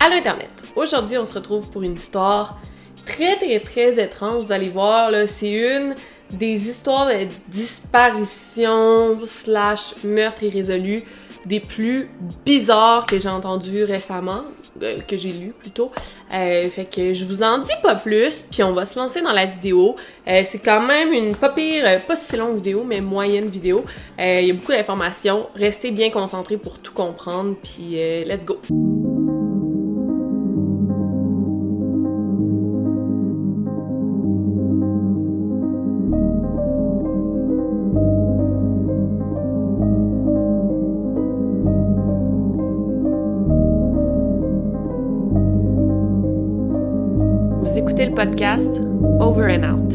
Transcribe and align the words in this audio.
Allô 0.00 0.16
Internet! 0.16 0.48
Aujourd'hui, 0.74 1.18
on 1.18 1.26
se 1.26 1.34
retrouve 1.34 1.70
pour 1.70 1.82
une 1.82 1.92
histoire 1.92 2.58
très 3.04 3.36
très 3.36 3.60
très 3.60 4.02
étrange. 4.02 4.46
Vous 4.46 4.52
allez 4.52 4.70
voir, 4.70 5.10
là, 5.10 5.26
c'est 5.26 5.50
une 5.50 5.94
des 6.30 6.70
histoires 6.70 7.08
de 7.08 7.28
disparition 7.48 9.26
slash 9.26 9.94
meurtre 10.04 10.42
irrésolu 10.42 11.02
des 11.44 11.60
plus 11.60 12.08
bizarres 12.46 13.04
que 13.04 13.20
j'ai 13.20 13.28
entendues 13.28 13.84
récemment, 13.84 14.44
euh, 14.82 15.00
que 15.06 15.16
j'ai 15.16 15.32
lu 15.32 15.52
plutôt. 15.58 15.90
Euh, 16.32 16.68
fait 16.68 16.84
que 16.84 17.12
je 17.12 17.24
vous 17.24 17.42
en 17.42 17.58
dis 17.58 17.72
pas 17.82 17.94
plus, 17.94 18.42
puis 18.42 18.62
on 18.62 18.72
va 18.72 18.84
se 18.84 18.98
lancer 18.98 19.20
dans 19.22 19.32
la 19.32 19.46
vidéo. 19.46 19.96
Euh, 20.28 20.42
c'est 20.44 20.58
quand 20.58 20.80
même 20.80 21.12
une 21.12 21.34
pas 21.34 21.50
pire, 21.50 21.84
pas 22.06 22.16
si 22.16 22.36
longue 22.36 22.56
vidéo, 22.56 22.84
mais 22.86 23.00
moyenne 23.00 23.48
vidéo. 23.48 23.84
Il 24.18 24.46
y 24.46 24.50
a 24.50 24.54
beaucoup 24.54 24.72
d'informations. 24.72 25.48
Restez 25.54 25.90
bien 25.90 26.10
concentrés 26.10 26.56
pour 26.56 26.78
tout 26.78 26.92
comprendre, 26.92 27.56
puis 27.62 27.96
let's 28.24 28.44
go! 28.44 29.05
Écoutez 47.76 48.06
le 48.06 48.14
podcast 48.14 48.80
Over 49.20 49.54
and 49.54 49.64
Out. 49.64 49.94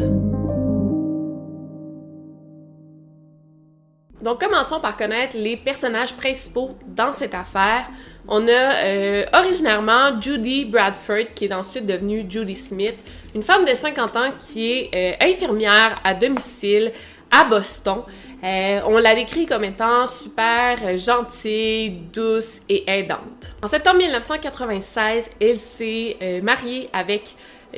Donc, 4.21 4.39
commençons 4.39 4.79
par 4.79 4.95
connaître 4.95 5.35
les 5.35 5.57
personnages 5.57 6.13
principaux 6.13 6.69
dans 6.85 7.11
cette 7.11 7.33
affaire. 7.33 7.87
On 8.27 8.47
a 8.47 8.85
euh, 8.85 9.25
originairement 9.33 10.21
Judy 10.21 10.65
Bradford, 10.65 11.33
qui 11.33 11.45
est 11.45 11.53
ensuite 11.53 11.87
devenue 11.87 12.23
Judy 12.29 12.55
Smith, 12.55 12.97
une 13.33 13.41
femme 13.41 13.65
de 13.65 13.73
50 13.73 14.15
ans 14.15 14.29
qui 14.37 14.71
est 14.71 14.89
euh, 14.93 15.25
infirmière 15.25 15.99
à 16.03 16.13
domicile 16.13 16.91
à 17.31 17.45
Boston. 17.45 18.03
Euh, 18.43 18.81
on 18.85 18.99
la 18.99 19.15
décrit 19.15 19.47
comme 19.47 19.63
étant 19.63 20.05
super 20.05 20.97
gentille, 20.97 21.89
douce 22.13 22.61
et 22.69 22.83
aidante. 22.87 23.55
En 23.63 23.67
septembre 23.67 23.97
1996, 23.97 25.31
elle 25.39 25.57
s'est 25.57 26.41
mariée 26.43 26.89
avec 26.93 27.35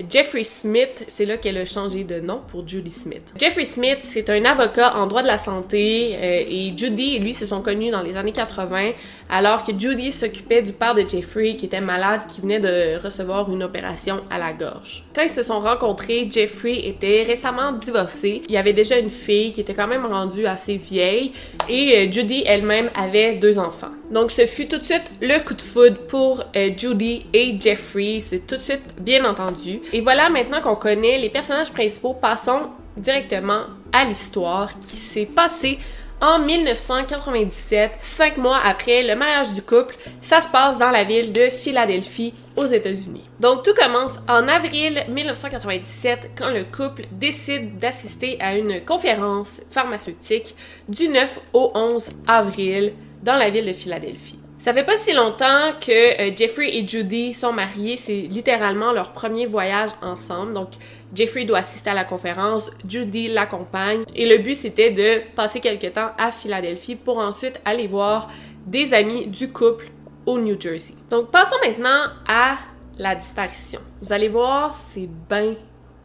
Jeffrey 0.10 0.44
Smith, 0.44 1.06
c'est 1.08 1.26
là 1.26 1.38
qu'elle 1.38 1.58
a 1.58 1.66
changé 1.66 2.04
de 2.04 2.20
nom 2.20 2.42
pour 2.48 2.68
Judy 2.68 2.90
Smith. 2.90 3.34
Jeffrey 3.38 3.66
Smith, 3.66 4.00
c'est 4.02 4.30
un 4.30 4.44
avocat 4.46 4.96
en 4.96 5.06
droit 5.08 5.22
de 5.22 5.28
la 5.28 5.38
santé 5.38 6.16
euh, 6.16 6.44
et 6.48 6.74
Judy 6.76 7.16
et 7.16 7.20
lui 7.20 7.34
se 7.34 7.46
sont 7.46 7.62
connus 7.62 7.92
dans 7.92 8.02
les 8.02 8.18
années 8.18 8.32
80 8.32 8.92
alors 9.30 9.64
que 9.64 9.72
Judy 9.78 10.12
s'occupait 10.12 10.62
du 10.62 10.74
père 10.74 10.96
de 10.96 11.08
Jeffrey 11.08 11.56
qui 11.56 11.68
était 11.68 11.82
malade, 11.82 12.22
qui 12.28 12.42
venait 12.42 12.60
de 12.60 13.00
recevoir 13.04 13.52
une 13.52 13.64
opération 13.64 14.22
à 14.32 14.40
la 14.40 14.54
gorge. 14.54 15.04
Quand 15.16 15.22
ils 15.22 15.30
se 15.30 15.44
sont 15.44 15.60
rencontrés, 15.60 16.28
Jeffrey 16.30 16.88
était 16.88 17.24
récemment 17.24 17.72
divorcé. 17.74 18.42
Il 18.48 18.54
y 18.54 18.58
avait 18.58 18.74
déjà 18.74 18.98
une 18.98 19.10
fille 19.10 19.52
qui 19.52 19.62
était 19.62 19.74
quand 19.74 19.88
même 19.88 20.06
rendue 20.06 20.48
assez 20.48 20.78
vieille 20.78 21.32
et 21.70 21.98
euh, 21.98 22.12
Judy 22.12 22.44
elle-même 22.48 22.90
avait 22.96 23.36
deux 23.36 23.60
enfants. 23.60 23.92
Donc 24.12 24.32
ce 24.32 24.46
fut 24.46 24.68
tout 24.68 24.78
de 24.78 24.86
suite 24.86 25.12
le 25.22 25.44
coup 25.44 25.54
de 25.54 25.62
foudre 25.62 25.98
pour 26.08 26.44
euh, 26.56 26.70
Judy 26.76 27.26
et 27.34 27.56
Jeffrey, 27.60 28.18
c'est 28.20 28.46
tout 28.46 28.58
de 28.58 28.62
suite 28.62 28.82
bien 29.00 29.24
entendu. 29.26 29.82
Et 29.92 30.02
voilà, 30.02 30.30
maintenant 30.30 30.62
qu'on 30.62 30.76
connaît 30.76 31.18
les 31.18 31.30
personnages 31.30 31.72
principaux, 31.72 32.14
passons 32.14 32.70
directement 32.96 33.64
à 33.92 34.06
l'histoire 34.06 34.80
qui 34.80 34.96
s'est 34.96 35.26
passée 35.26 35.80
en 36.24 36.40
1997, 36.40 37.92
cinq 38.00 38.38
mois 38.38 38.60
après 38.64 39.04
le 39.04 39.14
mariage 39.14 39.54
du 39.54 39.62
couple. 39.62 39.96
Ça 40.22 40.40
se 40.40 40.48
passe 40.48 40.78
dans 40.78 40.90
la 40.90 41.04
ville 41.04 41.34
de 41.34 41.50
Philadelphie, 41.50 42.34
aux 42.56 42.66
États-Unis. 42.66 43.30
Donc 43.42 43.64
tout 43.64 43.74
commence 43.74 44.20
en 44.30 44.48
avril 44.48 45.04
1997 45.10 46.32
quand 46.38 46.50
le 46.50 46.64
couple 46.64 47.08
décide 47.12 47.78
d'assister 47.78 48.38
à 48.40 48.56
une 48.56 48.86
conférence 48.86 49.60
pharmaceutique 49.70 50.56
du 50.88 51.10
9 51.10 51.40
au 51.52 51.72
11 51.76 52.10
avril 52.28 52.94
dans 53.22 53.36
la 53.36 53.50
ville 53.50 53.66
de 53.66 53.74
Philadelphie. 53.74 54.43
Ça 54.64 54.74
fait 54.74 54.86
pas 54.86 54.96
si 54.96 55.12
longtemps 55.12 55.74
que 55.86 56.22
euh, 56.22 56.34
Jeffrey 56.34 56.70
et 56.78 56.88
Judy 56.88 57.34
sont 57.34 57.52
mariés, 57.52 57.98
c'est 57.98 58.22
littéralement 58.22 58.94
leur 58.94 59.12
premier 59.12 59.46
voyage 59.46 59.90
ensemble. 60.02 60.54
Donc 60.54 60.70
Jeffrey 61.14 61.44
doit 61.44 61.58
assister 61.58 61.90
à 61.90 61.94
la 61.94 62.06
conférence, 62.06 62.72
Judy 62.88 63.28
l'accompagne 63.28 64.06
et 64.16 64.26
le 64.26 64.42
but 64.42 64.56
c'était 64.56 64.92
de 64.92 65.20
passer 65.36 65.60
quelques 65.60 65.92
temps 65.92 66.12
à 66.18 66.32
Philadelphie 66.32 66.96
pour 66.96 67.18
ensuite 67.18 67.60
aller 67.66 67.88
voir 67.88 68.30
des 68.66 68.94
amis 68.94 69.28
du 69.28 69.52
couple 69.52 69.90
au 70.26 70.40
New 70.40 70.58
Jersey. 70.58 70.96
Donc 71.10 71.30
passons 71.30 71.58
maintenant 71.66 72.06
à 72.26 72.56
la 72.98 73.16
disparition. 73.16 73.82
Vous 74.02 74.14
allez 74.14 74.30
voir, 74.30 74.74
c'est 74.76 75.10
bien 75.30 75.56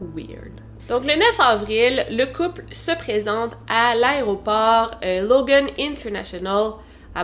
weird. 0.00 0.60
Donc 0.88 1.04
le 1.04 1.14
9 1.16 1.38
avril, 1.38 2.06
le 2.10 2.24
couple 2.24 2.64
se 2.72 2.90
présente 2.90 3.52
à 3.68 3.94
l'aéroport 3.94 4.96
euh, 5.04 5.22
Logan 5.22 5.68
International 5.78 6.72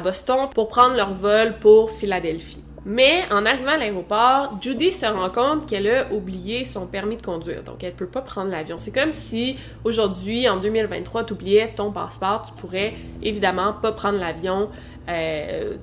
Boston 0.01 0.49
pour 0.55 0.69
prendre 0.69 0.95
leur 0.95 1.13
vol 1.13 1.55
pour 1.61 1.91
Philadelphie. 1.91 2.65
Mais 2.87 3.23
en 3.31 3.47
arrivant 3.47 3.73
à 3.73 3.77
l'aéroport, 3.79 4.59
Judy 4.61 4.93
se 4.93 5.07
rend 5.07 5.31
compte 5.31 5.67
qu'elle 5.67 5.89
a 5.89 6.13
oublié 6.13 6.65
son 6.65 6.87
permis 6.87 7.17
de 7.17 7.23
conduire, 7.23 7.65
donc 7.65 7.83
elle 7.83 7.95
peut 7.95 8.07
pas 8.07 8.21
prendre 8.21 8.51
l'avion. 8.51 8.77
C'est 8.77 8.93
comme 8.93 9.13
si 9.13 9.57
aujourd'hui, 9.85 10.47
en 10.49 10.59
2023, 10.59 11.25
tu 11.25 11.33
oubliais 11.33 11.73
ton 11.75 11.91
passeport, 11.91 12.45
tu 12.47 12.61
pourrais 12.61 12.93
évidemment 13.23 13.73
pas 13.73 13.93
prendre 13.93 14.19
l'avion. 14.19 14.69
Euh, 15.09 15.77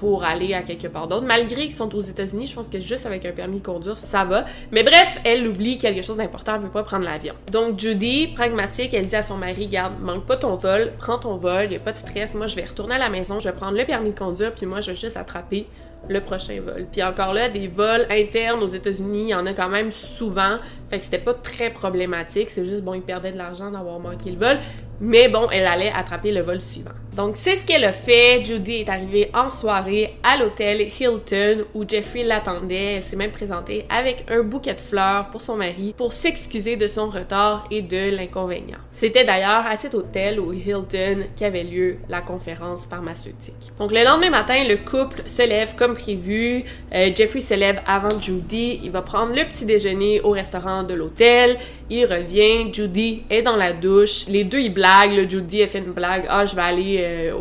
pour 0.00 0.24
aller 0.24 0.54
à 0.54 0.62
quelque 0.62 0.88
part 0.88 1.08
d'autre. 1.08 1.26
Malgré 1.26 1.64
qu'ils 1.64 1.74
sont 1.74 1.94
aux 1.94 2.00
États-Unis, 2.00 2.46
je 2.46 2.54
pense 2.54 2.68
que 2.68 2.80
juste 2.80 3.04
avec 3.04 3.26
un 3.26 3.32
permis 3.32 3.58
de 3.58 3.64
conduire, 3.64 3.98
ça 3.98 4.24
va. 4.24 4.46
Mais 4.72 4.82
bref, 4.82 5.20
elle 5.24 5.46
oublie 5.46 5.76
quelque 5.76 6.00
chose 6.00 6.16
d'important, 6.16 6.54
elle 6.54 6.62
peut 6.62 6.70
pas 6.70 6.84
prendre 6.84 7.04
l'avion. 7.04 7.34
Donc 7.52 7.78
Judy, 7.78 8.28
pragmatique, 8.28 8.94
elle 8.94 9.06
dit 9.06 9.16
à 9.16 9.20
son 9.20 9.36
mari, 9.36 9.66
garde, 9.66 10.00
manque 10.00 10.24
pas 10.24 10.38
ton 10.38 10.56
vol, 10.56 10.92
prends 10.96 11.18
ton 11.18 11.36
vol, 11.36 11.66
il 11.70 11.76
a 11.76 11.80
pas 11.80 11.92
de 11.92 11.98
stress, 11.98 12.34
moi 12.34 12.46
je 12.46 12.56
vais 12.56 12.64
retourner 12.64 12.94
à 12.94 12.98
la 12.98 13.10
maison, 13.10 13.38
je 13.38 13.50
vais 13.50 13.54
prendre 13.54 13.76
le 13.76 13.84
permis 13.84 14.12
de 14.12 14.18
conduire, 14.18 14.54
puis 14.54 14.64
moi 14.64 14.80
je 14.80 14.92
vais 14.92 14.96
juste 14.96 15.18
attraper 15.18 15.66
le 16.08 16.22
prochain 16.22 16.58
vol. 16.64 16.86
Puis 16.90 17.02
encore 17.02 17.34
là, 17.34 17.50
des 17.50 17.68
vols 17.68 18.06
internes 18.08 18.62
aux 18.62 18.68
États-Unis, 18.68 19.24
il 19.24 19.28
y 19.28 19.34
en 19.34 19.44
a 19.44 19.52
quand 19.52 19.68
même 19.68 19.90
souvent. 19.90 20.56
Fait 20.88 20.96
que 20.96 21.04
c'était 21.04 21.18
pas 21.18 21.34
très 21.34 21.68
problématique. 21.68 22.48
C'est 22.48 22.64
juste, 22.64 22.82
bon, 22.82 22.94
ils 22.94 23.02
perdaient 23.02 23.32
de 23.32 23.36
l'argent 23.36 23.70
d'avoir 23.70 23.98
manqué 23.98 24.30
le 24.30 24.38
vol. 24.38 24.58
mais 25.00 25.28
bon, 25.28 25.48
elle 25.50 25.66
allait 25.66 25.92
attraper 25.94 26.30
le 26.30 26.42
vol 26.42 26.60
suivant. 26.60 26.90
Donc, 27.16 27.36
c'est 27.36 27.56
ce 27.56 27.66
qu'elle 27.66 27.84
a 27.84 27.92
fait. 27.92 28.44
Judy 28.44 28.76
est 28.76 28.88
arrivée 28.88 29.30
en 29.34 29.50
soirée 29.50 30.14
à 30.22 30.36
l'hôtel 30.36 30.80
Hilton 30.80 31.64
où 31.74 31.84
Jeffrey 31.86 32.22
l'attendait. 32.22 32.94
Elle 32.96 33.02
s'est 33.02 33.16
même 33.16 33.32
présentée 33.32 33.84
avec 33.88 34.24
un 34.30 34.42
bouquet 34.42 34.74
de 34.74 34.80
fleurs 34.80 35.28
pour 35.30 35.42
son 35.42 35.56
mari 35.56 35.94
pour 35.96 36.12
s'excuser 36.12 36.76
de 36.76 36.86
son 36.86 37.10
retard 37.10 37.66
et 37.70 37.82
de 37.82 38.14
l'inconvénient. 38.14 38.78
C'était 38.92 39.24
d'ailleurs 39.24 39.66
à 39.66 39.76
cet 39.76 39.94
hôtel 39.94 40.38
où 40.38 40.52
Hilton 40.52 41.26
qu'avait 41.36 41.64
lieu 41.64 41.96
la 42.08 42.20
conférence 42.20 42.86
pharmaceutique. 42.86 43.72
Donc, 43.78 43.90
le 43.90 44.04
lendemain 44.04 44.30
matin, 44.30 44.62
le 44.68 44.76
couple 44.76 45.22
se 45.26 45.42
lève 45.42 45.74
comme 45.76 45.94
prévu. 45.94 46.64
Euh, 46.94 47.10
Jeffrey 47.14 47.40
se 47.40 47.54
lève 47.54 47.80
avant 47.86 48.20
Judy. 48.20 48.80
Il 48.84 48.92
va 48.92 49.02
prendre 49.02 49.34
le 49.34 49.44
petit 49.44 49.64
déjeuner 49.64 50.20
au 50.20 50.30
restaurant 50.30 50.84
de 50.84 50.94
l'hôtel. 50.94 51.58
Il 51.90 52.06
revient. 52.06 52.72
Judy 52.72 53.24
est 53.30 53.42
dans 53.42 53.56
la 53.56 53.72
douche. 53.72 54.26
Les 54.28 54.44
deux, 54.44 54.60
ils 54.60 54.72
blaguent. 54.72 54.89
Judy 55.28 55.62
a 55.62 55.66
fait 55.66 55.78
une 55.78 55.92
blague. 55.92 56.24
Ah, 56.28 56.46
je 56.46 56.54
vais 56.54 56.62
aller 56.62 56.96
euh, 57.00 57.34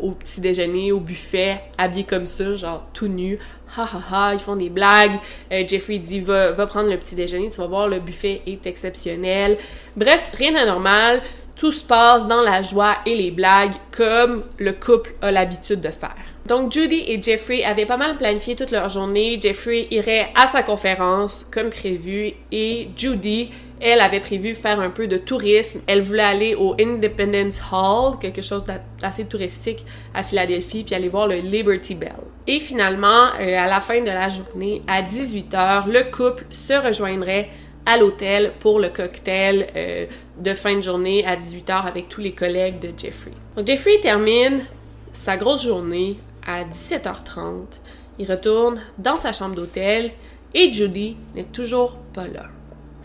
au, 0.00 0.12
petit 0.12 0.40
déjeuner, 0.40 0.92
au 0.92 1.00
buffet, 1.00 1.60
habillé 1.78 2.04
comme 2.04 2.26
ça, 2.26 2.56
genre 2.56 2.86
tout 2.92 3.08
nu. 3.08 3.38
Ha 3.76 3.82
ha 3.82 4.02
ha, 4.10 4.34
ils 4.34 4.40
font 4.40 4.56
des 4.56 4.70
blagues. 4.70 5.18
Euh, 5.52 5.64
Jeffrey 5.66 5.98
dit 5.98 6.20
va 6.20 6.52
prendre 6.66 6.90
le 6.90 6.96
petit 6.96 7.14
déjeuner, 7.14 7.50
tu 7.50 7.58
vas 7.58 7.66
voir, 7.66 7.88
le 7.88 8.00
buffet 8.00 8.42
est 8.46 8.66
exceptionnel. 8.66 9.56
Bref, 9.96 10.30
rien 10.34 10.52
d'anormal. 10.52 11.22
Tout 11.56 11.72
se 11.72 11.84
passe 11.84 12.26
dans 12.26 12.40
la 12.40 12.62
joie 12.62 12.96
et 13.06 13.14
les 13.14 13.30
blagues 13.30 13.74
comme 13.92 14.44
le 14.58 14.72
couple 14.72 15.14
a 15.22 15.30
l'habitude 15.30 15.80
de 15.80 15.90
faire. 15.90 16.33
Donc 16.46 16.72
Judy 16.72 17.04
et 17.06 17.22
Jeffrey 17.22 17.64
avaient 17.64 17.86
pas 17.86 17.96
mal 17.96 18.18
planifié 18.18 18.54
toute 18.54 18.70
leur 18.70 18.90
journée. 18.90 19.38
Jeffrey 19.40 19.86
irait 19.90 20.28
à 20.34 20.46
sa 20.46 20.62
conférence 20.62 21.46
comme 21.50 21.70
prévu 21.70 22.32
et 22.52 22.88
Judy 22.96 23.50
elle 23.80 24.00
avait 24.00 24.20
prévu 24.20 24.54
faire 24.54 24.80
un 24.80 24.88
peu 24.88 25.06
de 25.06 25.18
tourisme. 25.18 25.82
Elle 25.86 26.00
voulait 26.00 26.22
aller 26.22 26.54
au 26.54 26.74
Independence 26.80 27.60
Hall, 27.70 28.18
quelque 28.18 28.40
chose 28.40 28.64
d'assez 29.00 29.26
touristique 29.26 29.84
à 30.14 30.22
Philadelphie, 30.22 30.84
puis 30.84 30.94
aller 30.94 31.08
voir 31.08 31.26
le 31.26 31.36
Liberty 31.36 31.94
Bell. 31.94 32.12
Et 32.46 32.60
finalement, 32.60 33.26
euh, 33.40 33.58
à 33.58 33.66
la 33.66 33.80
fin 33.80 34.00
de 34.00 34.06
la 34.06 34.30
journée, 34.30 34.80
à 34.86 35.02
18h, 35.02 35.86
le 35.88 36.10
couple 36.10 36.46
se 36.50 36.72
rejoindrait 36.72 37.50
à 37.84 37.98
l'hôtel 37.98 38.52
pour 38.60 38.80
le 38.80 38.88
cocktail 38.88 39.66
euh, 39.76 40.06
de 40.38 40.54
fin 40.54 40.76
de 40.76 40.80
journée 40.80 41.24
à 41.26 41.36
18h 41.36 41.86
avec 41.86 42.08
tous 42.08 42.22
les 42.22 42.32
collègues 42.32 42.80
de 42.80 42.88
Jeffrey. 42.96 43.32
Donc 43.56 43.66
Jeffrey 43.66 43.98
termine 44.00 44.64
sa 45.12 45.36
grosse 45.36 45.64
journée 45.64 46.16
à 46.46 46.64
17h30. 46.64 47.80
Il 48.18 48.30
retourne 48.30 48.80
dans 48.98 49.16
sa 49.16 49.32
chambre 49.32 49.54
d'hôtel 49.54 50.12
et 50.54 50.72
Judy 50.72 51.16
n'est 51.34 51.44
toujours 51.44 51.96
pas 52.12 52.26
là. 52.26 52.46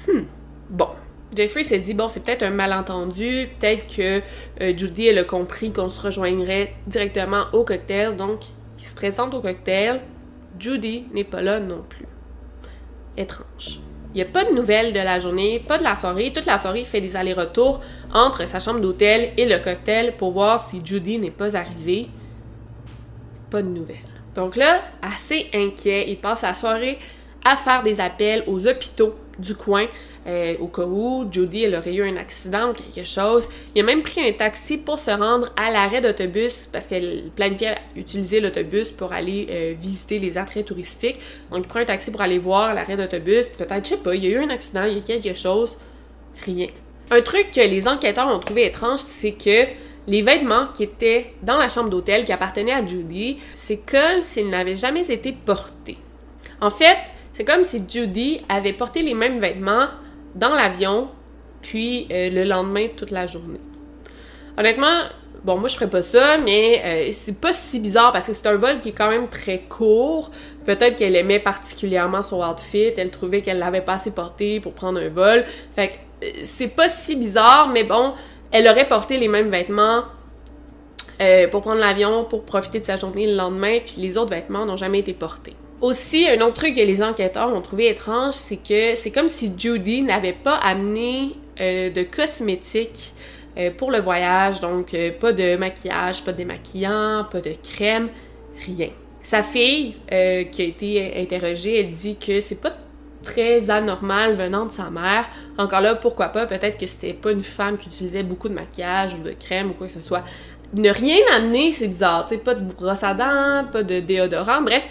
Hmm. 0.07 0.23
Bon, 0.69 0.89
Jeffrey 1.35 1.63
s'est 1.63 1.79
dit, 1.79 1.93
bon, 1.93 2.09
c'est 2.09 2.23
peut-être 2.23 2.43
un 2.43 2.51
malentendu, 2.51 3.49
peut-être 3.59 3.95
que 3.95 4.21
euh, 4.61 4.77
Judy, 4.77 5.09
a 5.09 5.23
compris 5.23 5.71
qu'on 5.71 5.89
se 5.89 5.99
rejoindrait 5.99 6.73
directement 6.87 7.45
au 7.53 7.63
cocktail, 7.63 8.15
donc 8.15 8.41
il 8.79 8.85
se 8.85 8.95
présente 8.95 9.33
au 9.33 9.41
cocktail. 9.41 10.01
Judy 10.59 11.05
n'est 11.13 11.23
pas 11.23 11.41
là 11.41 11.59
non 11.59 11.83
plus. 11.87 12.07
Étrange. 13.17 13.79
Il 14.13 14.17
n'y 14.17 14.21
a 14.23 14.25
pas 14.25 14.43
de 14.43 14.55
nouvelles 14.55 14.91
de 14.91 14.99
la 14.99 15.19
journée, 15.19 15.59
pas 15.59 15.77
de 15.77 15.83
la 15.83 15.95
soirée. 15.95 16.33
Toute 16.33 16.47
la 16.47 16.57
soirée, 16.57 16.83
fait 16.83 17.01
des 17.01 17.15
allers-retours 17.15 17.79
entre 18.11 18.47
sa 18.47 18.59
chambre 18.59 18.79
d'hôtel 18.79 19.33
et 19.37 19.45
le 19.45 19.59
cocktail 19.59 20.17
pour 20.17 20.31
voir 20.31 20.59
si 20.59 20.81
Judy 20.83 21.19
n'est 21.19 21.29
pas 21.29 21.55
arrivée. 21.55 22.07
Pas 23.49 23.61
de 23.61 23.67
nouvelles. 23.67 23.97
Donc 24.35 24.55
là, 24.55 24.81
assez 25.01 25.47
inquiet, 25.53 26.05
il 26.07 26.17
passe 26.17 26.43
la 26.43 26.53
soirée 26.53 26.99
à 27.43 27.55
faire 27.55 27.83
des 27.83 27.99
appels 27.99 28.43
aux 28.47 28.67
hôpitaux 28.67 29.15
du 29.39 29.55
coin 29.55 29.85
euh, 30.27 30.55
au 30.59 30.67
cas 30.67 30.83
où 30.83 31.25
Judy 31.31 31.63
elle 31.63 31.75
aurait 31.75 31.95
eu 31.95 32.03
un 32.03 32.17
accident 32.17 32.69
ou 32.69 32.73
quelque 32.73 33.07
chose. 33.07 33.47
Il 33.73 33.81
a 33.81 33.85
même 33.85 34.03
pris 34.03 34.21
un 34.21 34.33
taxi 34.33 34.77
pour 34.77 34.99
se 34.99 35.11
rendre 35.11 35.51
à 35.55 35.71
l'arrêt 35.71 36.01
d'autobus 36.01 36.67
parce 36.71 36.87
qu'elle 36.87 37.31
planifiait 37.35 37.77
utiliser 37.95 38.41
l'autobus 38.41 38.91
pour 38.91 39.13
aller 39.13 39.47
euh, 39.49 39.73
visiter 39.79 40.19
les 40.19 40.37
attraits 40.37 40.65
touristiques. 40.65 41.19
Donc 41.51 41.63
il 41.63 41.67
prend 41.67 41.79
un 41.79 41.85
taxi 41.85 42.11
pour 42.11 42.21
aller 42.21 42.37
voir 42.37 42.73
l'arrêt 42.73 42.97
d'autobus. 42.97 43.47
Peut-être, 43.47 43.85
je 43.85 43.89
sais 43.89 43.97
pas, 43.97 44.13
il 44.13 44.25
y 44.25 44.27
a 44.27 44.31
eu 44.31 44.43
un 44.43 44.49
accident, 44.49 44.83
il 44.83 44.95
y 44.95 44.99
a 44.99 45.01
quelque 45.01 45.33
chose. 45.33 45.77
Rien. 46.45 46.67
Un 47.11 47.21
truc 47.21 47.51
que 47.51 47.61
les 47.61 47.87
enquêteurs 47.87 48.27
ont 48.27 48.39
trouvé 48.39 48.65
étrange, 48.65 48.99
c'est 48.99 49.31
que 49.31 49.65
les 50.07 50.21
vêtements 50.21 50.67
qui 50.73 50.83
étaient 50.83 51.33
dans 51.43 51.57
la 51.57 51.69
chambre 51.69 51.89
d'hôtel 51.89 52.25
qui 52.25 52.31
appartenaient 52.31 52.73
à 52.73 52.85
Judy, 52.85 53.37
c'est 53.55 53.77
comme 53.77 54.21
s'ils 54.21 54.49
n'avaient 54.49 54.75
jamais 54.75 55.09
été 55.11 55.31
portés. 55.31 55.97
En 56.61 56.69
fait, 56.69 56.97
c'est 57.33 57.45
comme 57.45 57.63
si 57.63 57.83
Judy 57.87 58.41
avait 58.49 58.73
porté 58.73 59.01
les 59.01 59.13
mêmes 59.13 59.39
vêtements 59.39 59.87
dans 60.35 60.49
l'avion, 60.49 61.09
puis 61.61 62.07
euh, 62.11 62.29
le 62.29 62.43
lendemain 62.43 62.87
toute 62.95 63.11
la 63.11 63.27
journée. 63.27 63.59
Honnêtement, 64.57 65.03
bon, 65.43 65.57
moi 65.57 65.69
je 65.69 65.75
ferais 65.75 65.89
pas 65.89 66.01
ça, 66.01 66.37
mais 66.37 66.81
euh, 66.83 67.09
c'est 67.13 67.39
pas 67.39 67.53
si 67.53 67.79
bizarre 67.79 68.11
parce 68.11 68.27
que 68.27 68.33
c'est 68.33 68.47
un 68.47 68.55
vol 68.55 68.79
qui 68.79 68.89
est 68.89 68.93
quand 68.93 69.09
même 69.09 69.29
très 69.29 69.59
court. 69.59 70.31
Peut-être 70.65 70.97
qu'elle 70.97 71.15
aimait 71.15 71.39
particulièrement 71.39 72.21
son 72.21 72.43
outfit, 72.43 72.93
elle 72.97 73.11
trouvait 73.11 73.41
qu'elle 73.41 73.59
l'avait 73.59 73.81
pas 73.81 73.93
assez 73.93 74.11
porté 74.11 74.59
pour 74.59 74.73
prendre 74.73 74.99
un 74.99 75.09
vol. 75.09 75.45
Fait 75.75 75.89
que 75.89 76.25
euh, 76.25 76.41
c'est 76.43 76.67
pas 76.67 76.89
si 76.89 77.15
bizarre, 77.15 77.69
mais 77.69 77.83
bon, 77.83 78.13
elle 78.51 78.67
aurait 78.67 78.87
porté 78.87 79.17
les 79.17 79.27
mêmes 79.27 79.49
vêtements 79.49 80.03
pour 81.51 81.61
prendre 81.61 81.81
l'avion, 81.81 82.23
pour 82.23 82.45
profiter 82.45 82.79
de 82.79 82.85
sa 82.85 82.95
journée 82.95 83.27
le 83.27 83.35
lendemain, 83.35 83.79
puis 83.85 83.95
les 83.97 84.17
autres 84.17 84.29
vêtements 84.29 84.65
n'ont 84.65 84.77
jamais 84.77 84.99
été 84.99 85.13
portés. 85.13 85.53
Aussi, 85.81 86.27
un 86.27 86.41
autre 86.41 86.55
truc 86.55 86.75
que 86.75 86.81
les 86.81 87.01
enquêteurs 87.01 87.53
ont 87.53 87.61
trouvé 87.61 87.87
étrange, 87.87 88.33
c'est 88.33 88.57
que 88.57 88.95
c'est 88.95 89.11
comme 89.11 89.29
si 89.29 89.53
Judy 89.57 90.01
n'avait 90.01 90.33
pas 90.33 90.55
amené 90.55 91.35
euh, 91.61 91.89
de 91.89 92.03
cosmétiques 92.03 93.13
euh, 93.57 93.71
pour 93.71 93.89
le 93.89 93.99
voyage, 93.99 94.59
donc 94.59 94.93
euh, 94.93 95.11
pas 95.11 95.31
de 95.31 95.55
maquillage, 95.55 96.23
pas 96.25 96.33
de 96.33 96.37
démaquillant, 96.37 97.25
pas 97.31 97.39
de 97.39 97.53
crème, 97.63 98.09
rien. 98.65 98.89
Sa 99.21 99.41
fille, 99.41 99.95
qui 100.09 100.61
a 100.61 100.65
été 100.65 101.13
interrogée, 101.17 101.81
elle 101.81 101.91
dit 101.91 102.15
que 102.15 102.41
c'est 102.41 102.61
pas 102.61 102.73
très 103.29 103.69
anormal 103.69 104.33
venant 104.33 104.65
de 104.65 104.71
sa 104.71 104.89
mère. 104.89 105.25
Encore 105.57 105.81
là, 105.81 105.95
pourquoi 105.95 106.29
pas, 106.29 106.47
peut-être 106.47 106.77
que 106.77 106.87
c'était 106.87 107.13
pas 107.13 107.31
une 107.31 107.43
femme 107.43 107.77
qui 107.77 107.87
utilisait 107.87 108.23
beaucoup 108.23 108.49
de 108.49 108.55
maquillage 108.55 109.13
ou 109.13 109.19
de 109.19 109.33
crème 109.39 109.71
ou 109.71 109.73
quoi 109.73 109.87
que 109.87 109.93
ce 109.93 109.99
soit. 109.99 110.23
Ne 110.73 110.89
rien 110.89 111.19
amener, 111.35 111.71
c'est 111.71 111.87
bizarre, 111.87 112.25
tu 112.25 112.35
sais, 112.35 112.41
pas 112.41 112.55
de 112.55 112.63
brosse 112.63 113.03
à 113.03 113.13
dents, 113.13 113.65
pas 113.71 113.83
de 113.83 113.99
déodorant, 113.99 114.61
bref, 114.61 114.87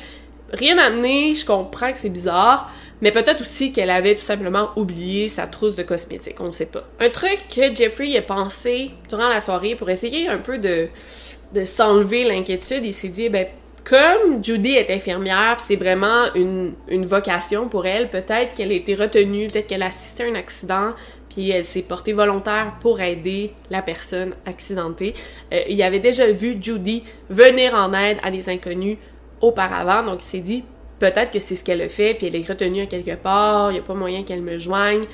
rien 0.53 0.77
amené, 0.79 1.35
je 1.35 1.47
comprends 1.47 1.93
que 1.93 1.99
c'est 1.99 2.09
bizarre, 2.09 2.73
mais 3.01 3.13
peut-être 3.13 3.43
aussi 3.43 3.73
qu'elle 3.73 3.91
avait 3.91 4.17
tout 4.17 4.25
simplement 4.25 4.71
oublié 4.75 5.29
sa 5.29 5.47
trousse 5.47 5.77
de 5.77 5.85
cosmétiques, 5.85 6.41
on 6.41 6.47
ne 6.47 6.51
sait 6.51 6.67
pas. 6.67 6.85
Un 6.99 7.11
truc 7.11 7.39
que 7.55 7.75
Jeffrey 7.75 8.17
a 8.17 8.23
pensé 8.23 8.91
durant 9.09 9.29
la 9.29 9.41
soirée 9.41 9.77
pour 9.77 9.89
essayer 9.89 10.29
un 10.29 10.39
peu 10.39 10.59
de, 10.59 10.89
de 11.55 11.65
s'enlever 11.65 12.25
l'inquiétude, 12.25 12.85
il 12.85 12.93
s'est 12.93 13.09
dit, 13.09 13.29
ben, 13.29 13.47
comme 13.89 14.45
Judy 14.45 14.75
est 14.75 14.91
infirmière, 14.91 15.57
c'est 15.59 15.77
vraiment 15.77 16.25
une, 16.35 16.75
vocation 17.07 17.69
pour 17.69 17.87
elle, 17.87 18.11
peut-être 18.11 18.53
qu'elle 18.55 18.71
a 18.71 18.75
été 18.75 18.95
retenue, 18.95 19.47
peut-être 19.47 19.67
qu'elle 19.67 19.83
a 19.83 19.87
assisté 19.87 20.25
à 20.25 20.27
un 20.27 20.35
accident, 20.35 20.93
puis 21.31 21.51
elle 21.51 21.65
s'est 21.65 21.83
portée 21.83 22.13
volontaire 22.13 22.75
pour 22.81 23.01
aider 23.01 23.53
la 23.71 23.81
personne 23.81 24.35
accidentée. 24.45 25.15
Euh, 25.55 25.63
il 25.69 25.83
avait 25.83 26.01
déjà 26.01 26.31
vu 26.31 26.59
Judy 26.61 27.03
venir 27.31 27.75
en 27.75 27.95
aide 27.95 28.19
à 28.23 28.31
des 28.31 28.51
inconnus 28.51 28.99
auparavant. 29.41 30.03
Donc, 30.03 30.21
il 30.23 30.27
s'est 30.27 30.41
dit, 30.41 30.65
peut-être 30.99 31.31
que 31.31 31.41
c'est 31.41 31.57
ce 31.57 31.65
qu'elle 31.65 31.81
a 31.81 31.89
fait, 31.89 32.13
puis 32.13 32.27
elle 32.27 32.37
est 32.37 32.47
retenue 32.47 32.83
à 32.83 32.87
quelque 32.87 33.17
part, 33.17 33.71
il 33.71 33.75
n'y 33.75 33.81
a 33.81 33.83
pas 33.83 33.95
moyen 33.95 34.23
qu'elle 34.23 34.43
me 34.43 34.59
joigne. 34.59 35.05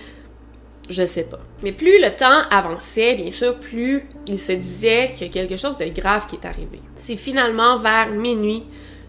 Je 0.90 1.04
sais 1.04 1.24
pas. 1.24 1.38
Mais 1.62 1.72
plus 1.72 1.98
le 1.98 2.14
temps 2.14 2.42
avançait, 2.50 3.14
bien 3.14 3.32
sûr, 3.32 3.58
plus 3.58 4.06
il 4.26 4.38
se 4.38 4.52
disait 4.52 5.10
qu'il 5.12 5.26
y 5.26 5.30
a 5.30 5.32
quelque 5.32 5.56
chose 5.56 5.78
de 5.78 5.86
grave 5.86 6.26
qui 6.26 6.36
est 6.36 6.46
arrivé. 6.46 6.80
C'est 6.96 7.16
finalement 7.16 7.78
vers 7.78 8.10
minuit 8.10 8.64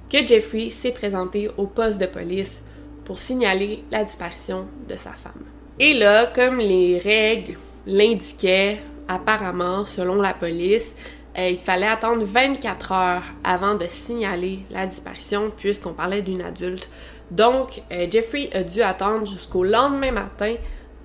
que 0.10 0.26
Jeffrey 0.26 0.70
s'est 0.70 0.92
présenté 0.92 1.50
au 1.58 1.66
poste 1.66 2.00
de 2.00 2.06
police 2.06 2.62
pour 3.04 3.18
signaler 3.18 3.84
la 3.92 4.04
disparition 4.04 4.68
de 4.88 4.96
sa 4.96 5.12
femme. 5.12 5.44
Et 5.80 5.94
là, 5.94 6.28
comme 6.34 6.58
les 6.58 6.98
règles 6.98 7.58
l'indiquaient, 7.86 8.80
apparemment, 9.08 9.86
selon 9.86 10.22
la 10.22 10.34
police, 10.34 10.96
euh, 11.38 11.50
il 11.50 11.60
fallait 11.60 11.88
attendre 11.88 12.24
24 12.24 12.92
heures 12.94 13.24
avant 13.44 13.76
de 13.76 13.86
signaler 13.90 14.60
la 14.72 14.86
disparition 14.86 15.52
puisqu'on 15.56 15.94
parlait 15.94 16.22
d'une 16.22 16.42
adulte. 16.42 16.90
Donc, 17.30 17.82
euh, 17.92 18.08
Jeffrey 18.10 18.50
a 18.54 18.64
dû 18.64 18.82
attendre 18.82 19.28
jusqu'au 19.28 19.64
lendemain 19.64 20.12
matin 20.12 20.56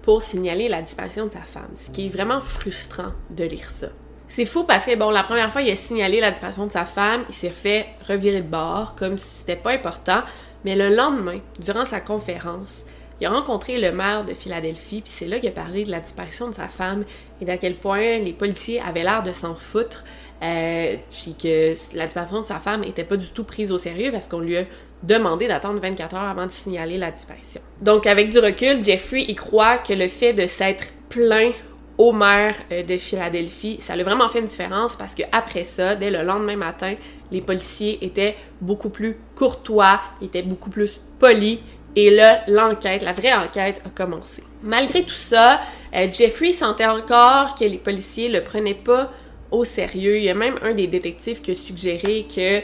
pour 0.02 0.22
signaler 0.22 0.68
la 0.68 0.82
disparition 0.82 1.26
de 1.26 1.30
sa 1.30 1.40
femme, 1.40 1.70
ce 1.76 1.90
qui 1.90 2.06
est 2.06 2.08
vraiment 2.08 2.40
frustrant 2.40 3.12
de 3.30 3.44
lire 3.44 3.70
ça. 3.70 3.88
C'est 4.28 4.46
fou 4.46 4.64
parce 4.64 4.84
que, 4.84 4.96
bon, 4.96 5.10
la 5.10 5.24
première 5.24 5.50
fois, 5.52 5.60
il 5.62 5.70
a 5.70 5.76
signalé 5.76 6.20
la 6.20 6.30
disparition 6.30 6.66
de 6.66 6.72
sa 6.72 6.84
femme, 6.84 7.24
il 7.28 7.34
s'est 7.34 7.50
fait 7.50 7.86
revirer 8.08 8.42
de 8.42 8.48
bord, 8.48 8.94
comme 8.96 9.18
si 9.18 9.38
c'était 9.38 9.56
pas 9.56 9.72
important, 9.72 10.20
mais 10.64 10.76
le 10.76 10.94
lendemain, 10.94 11.40
durant 11.58 11.84
sa 11.84 12.00
conférence, 12.00 12.84
il 13.20 13.26
a 13.26 13.30
rencontré 13.30 13.78
le 13.78 13.92
maire 13.92 14.24
de 14.24 14.32
Philadelphie, 14.32 15.02
puis 15.02 15.12
c'est 15.14 15.26
là 15.26 15.38
qu'il 15.40 15.48
a 15.48 15.52
parlé 15.52 15.84
de 15.84 15.90
la 15.90 16.00
disparition 16.00 16.48
de 16.48 16.54
sa 16.54 16.68
femme 16.68 17.04
et 17.40 17.44
d'à 17.44 17.58
quel 17.58 17.74
point 17.74 18.18
les 18.18 18.32
policiers 18.32 18.80
avaient 18.80 19.02
l'air 19.02 19.22
de 19.22 19.32
s'en 19.32 19.54
foutre, 19.54 20.04
euh, 20.42 20.96
puis 21.10 21.34
que 21.34 21.74
la 21.96 22.06
disparition 22.06 22.40
de 22.40 22.46
sa 22.46 22.60
femme 22.60 22.80
n'était 22.80 23.04
pas 23.04 23.16
du 23.16 23.28
tout 23.28 23.44
prise 23.44 23.72
au 23.72 23.78
sérieux 23.78 24.10
parce 24.10 24.26
qu'on 24.26 24.40
lui 24.40 24.56
a 24.56 24.64
demandé 25.02 25.48
d'attendre 25.48 25.80
24 25.80 26.14
heures 26.14 26.22
avant 26.22 26.46
de 26.46 26.52
signaler 26.52 26.98
la 26.98 27.10
disparition. 27.10 27.60
Donc, 27.80 28.06
avec 28.06 28.30
du 28.30 28.38
recul, 28.38 28.84
Jeffrey 28.84 29.22
y 29.22 29.34
croit 29.34 29.78
que 29.78 29.92
le 29.92 30.08
fait 30.08 30.32
de 30.32 30.46
s'être 30.46 30.92
plaint 31.08 31.54
au 32.00 32.12
maire 32.12 32.54
euh, 32.72 32.82
de 32.82 32.96
Philadelphie. 32.96 33.76
Ça 33.78 33.92
a 33.92 34.02
vraiment 34.02 34.28
fait 34.30 34.38
une 34.38 34.46
différence 34.46 34.96
parce 34.96 35.14
que 35.14 35.22
après 35.32 35.64
ça, 35.64 35.94
dès 35.94 36.10
le 36.10 36.22
lendemain 36.22 36.56
matin, 36.56 36.94
les 37.30 37.42
policiers 37.42 37.98
étaient 38.02 38.36
beaucoup 38.62 38.88
plus 38.88 39.18
courtois, 39.34 40.00
étaient 40.22 40.42
beaucoup 40.42 40.70
plus 40.70 40.98
polis. 41.18 41.58
Et 41.96 42.10
là, 42.10 42.42
l'enquête, 42.46 43.02
la 43.02 43.12
vraie 43.12 43.34
enquête 43.34 43.82
a 43.84 43.90
commencé. 43.90 44.42
Malgré 44.62 45.02
tout 45.02 45.10
ça, 45.10 45.60
euh, 45.94 46.06
Jeffrey 46.10 46.54
sentait 46.54 46.86
encore 46.86 47.54
que 47.54 47.64
les 47.64 47.76
policiers 47.76 48.30
le 48.30 48.42
prenaient 48.42 48.74
pas 48.74 49.12
au 49.50 49.64
sérieux. 49.64 50.16
Il 50.16 50.24
y 50.24 50.30
a 50.30 50.34
même 50.34 50.58
un 50.62 50.72
des 50.72 50.86
détectives 50.86 51.42
qui 51.42 51.50
a 51.50 51.54
suggéré 51.54 52.26
que 52.34 52.62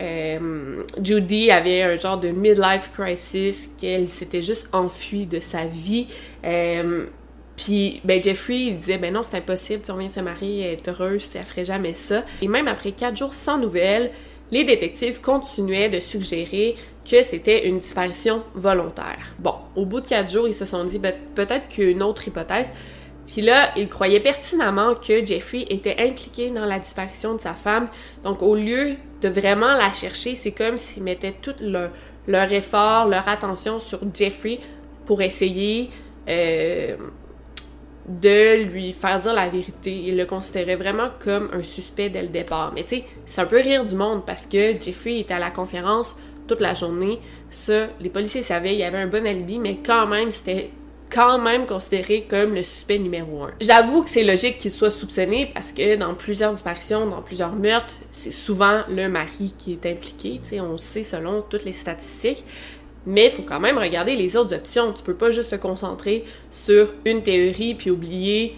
euh, 0.00 0.82
Judy 1.02 1.50
avait 1.50 1.82
un 1.82 1.96
genre 1.96 2.18
de 2.18 2.28
midlife 2.28 2.90
crisis, 2.92 3.70
qu'elle 3.78 4.08
s'était 4.08 4.42
juste 4.42 4.68
enfuie 4.72 5.26
de 5.26 5.40
sa 5.40 5.66
vie. 5.66 6.06
Puis, 7.56 8.00
ben, 8.04 8.22
Jeffrey, 8.22 8.72
disait, 8.72 8.98
ben 8.98 9.12
non, 9.12 9.22
c'est 9.22 9.36
impossible, 9.36 9.82
tu 9.84 9.92
reviens 9.92 10.08
de 10.08 10.12
se 10.12 10.20
marier, 10.20 10.62
elle 10.62 10.72
est 10.72 10.88
heureuse, 10.88 11.30
elle 11.34 11.44
ferait 11.44 11.64
jamais 11.64 11.94
ça. 11.94 12.24
Et 12.42 12.48
même 12.48 12.66
après 12.66 12.92
quatre 12.92 13.16
jours 13.16 13.32
sans 13.32 13.58
nouvelles, 13.58 14.10
les 14.50 14.64
détectives 14.64 15.20
continuaient 15.20 15.88
de 15.88 16.00
suggérer 16.00 16.76
que 17.08 17.22
c'était 17.22 17.68
une 17.68 17.78
disparition 17.78 18.42
volontaire. 18.54 19.34
Bon, 19.38 19.54
au 19.76 19.86
bout 19.86 20.00
de 20.00 20.06
quatre 20.06 20.30
jours, 20.30 20.48
ils 20.48 20.54
se 20.54 20.66
sont 20.66 20.84
dit, 20.84 20.98
ben, 20.98 21.14
peut-être 21.34 21.68
qu'une 21.68 22.02
autre 22.02 22.26
hypothèse. 22.26 22.72
Puis 23.26 23.42
là, 23.42 23.70
ils 23.76 23.88
croyaient 23.88 24.20
pertinemment 24.20 24.94
que 24.94 25.24
Jeffrey 25.24 25.64
était 25.70 25.96
impliqué 25.98 26.50
dans 26.50 26.64
la 26.64 26.78
disparition 26.78 27.34
de 27.34 27.40
sa 27.40 27.54
femme. 27.54 27.88
Donc, 28.22 28.42
au 28.42 28.54
lieu 28.54 28.94
de 29.22 29.28
vraiment 29.28 29.74
la 29.74 29.92
chercher, 29.92 30.34
c'est 30.34 30.52
comme 30.52 30.76
s'ils 30.76 31.02
mettaient 31.02 31.34
tout 31.40 31.54
leur, 31.60 31.90
leur 32.26 32.52
effort, 32.52 33.08
leur 33.08 33.28
attention 33.28 33.80
sur 33.80 34.00
Jeffrey 34.12 34.60
pour 35.06 35.22
essayer 35.22 35.90
euh, 36.28 36.96
de 38.08 38.64
lui 38.64 38.92
faire 38.92 39.18
dire 39.20 39.32
la 39.32 39.48
vérité. 39.48 40.02
Il 40.06 40.16
le 40.16 40.26
considérait 40.26 40.76
vraiment 40.76 41.08
comme 41.18 41.50
un 41.52 41.62
suspect 41.62 42.10
dès 42.10 42.22
le 42.22 42.28
départ. 42.28 42.72
Mais 42.74 42.82
tu 42.82 42.96
sais, 42.96 43.04
c'est 43.26 43.40
un 43.40 43.46
peu 43.46 43.56
rire 43.56 43.84
du 43.84 43.94
monde 43.94 44.24
parce 44.26 44.46
que 44.46 44.80
Jeffrey 44.80 45.20
était 45.20 45.34
à 45.34 45.38
la 45.38 45.50
conférence 45.50 46.16
toute 46.46 46.60
la 46.60 46.74
journée. 46.74 47.20
Ça, 47.50 47.86
les 48.00 48.10
policiers 48.10 48.42
savaient, 48.42 48.74
il 48.74 48.78
y 48.78 48.84
avait 48.84 48.98
un 48.98 49.06
bon 49.06 49.26
alibi, 49.26 49.58
mais 49.58 49.78
quand 49.84 50.06
même, 50.06 50.30
c'était 50.30 50.70
quand 51.10 51.38
même 51.38 51.66
considéré 51.66 52.26
comme 52.28 52.54
le 52.54 52.62
suspect 52.62 52.98
numéro 52.98 53.44
un. 53.44 53.50
J'avoue 53.60 54.02
que 54.02 54.10
c'est 54.10 54.24
logique 54.24 54.58
qu'il 54.58 54.70
soit 54.70 54.90
soupçonné 54.90 55.50
parce 55.52 55.70
que 55.70 55.96
dans 55.96 56.14
plusieurs 56.14 56.52
disparitions, 56.52 57.06
dans 57.06 57.22
plusieurs 57.22 57.54
meurtres, 57.54 57.94
c'est 58.10 58.32
souvent 58.32 58.82
le 58.88 59.08
mari 59.08 59.54
qui 59.56 59.72
est 59.72 59.86
impliqué, 59.86 60.40
tu 60.42 60.48
sais, 60.48 60.60
on 60.60 60.76
sait 60.78 61.02
selon 61.02 61.42
toutes 61.42 61.64
les 61.64 61.72
statistiques. 61.72 62.44
Mais 63.06 63.26
il 63.26 63.30
faut 63.30 63.42
quand 63.42 63.60
même 63.60 63.78
regarder 63.78 64.16
les 64.16 64.36
autres 64.36 64.54
options. 64.54 64.92
Tu 64.92 65.02
peux 65.02 65.14
pas 65.14 65.30
juste 65.30 65.50
te 65.50 65.56
concentrer 65.56 66.24
sur 66.50 66.88
une 67.04 67.22
théorie 67.22 67.74
puis 67.74 67.90
oublier 67.90 68.56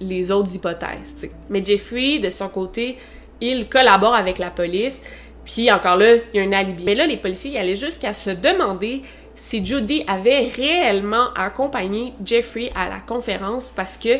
les 0.00 0.30
autres 0.30 0.54
hypothèses. 0.54 1.28
Mais 1.50 1.64
Jeffrey, 1.64 2.18
de 2.18 2.30
son 2.30 2.48
côté, 2.48 2.96
il 3.40 3.68
collabore 3.68 4.14
avec 4.14 4.38
la 4.38 4.50
police. 4.50 5.02
Puis 5.44 5.70
encore 5.70 5.96
là, 5.96 6.16
il 6.16 6.22
y 6.34 6.40
a 6.40 6.42
un 6.42 6.52
alibi. 6.52 6.82
Mais 6.84 6.94
là, 6.94 7.06
les 7.06 7.18
policiers 7.18 7.52
y 7.52 7.58
allaient 7.58 7.76
jusqu'à 7.76 8.12
se 8.12 8.30
demander 8.30 9.02
si 9.36 9.64
Judy 9.64 10.02
avait 10.06 10.46
réellement 10.46 11.32
accompagné 11.34 12.14
Jeffrey 12.24 12.72
à 12.74 12.88
la 12.88 13.00
conférence 13.00 13.70
parce 13.70 13.96
que 13.96 14.18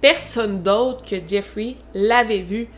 personne 0.00 0.62
d'autre 0.62 1.04
que 1.04 1.16
Jeffrey 1.26 1.76
l'avait 1.94 2.40
vu 2.40 2.68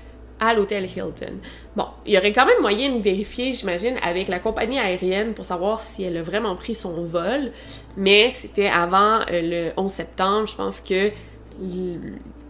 à 0.40 0.54
l'hôtel 0.54 0.84
Hilton. 0.84 1.38
Bon, 1.76 1.84
il 2.06 2.14
y 2.14 2.18
aurait 2.18 2.32
quand 2.32 2.46
même 2.46 2.60
moyen 2.62 2.96
de 2.96 3.02
vérifier, 3.02 3.52
j'imagine, 3.52 3.96
avec 4.02 4.28
la 4.28 4.38
compagnie 4.38 4.78
aérienne 4.78 5.34
pour 5.34 5.44
savoir 5.44 5.82
si 5.82 6.02
elle 6.02 6.16
a 6.16 6.22
vraiment 6.22 6.56
pris 6.56 6.74
son 6.74 7.04
vol, 7.04 7.52
mais 7.96 8.30
c'était 8.30 8.68
avant 8.68 9.20
euh, 9.30 9.70
le 9.70 9.72
11 9.76 9.90
septembre, 9.92 10.48
je 10.48 10.56
pense 10.56 10.80
que 10.80 11.10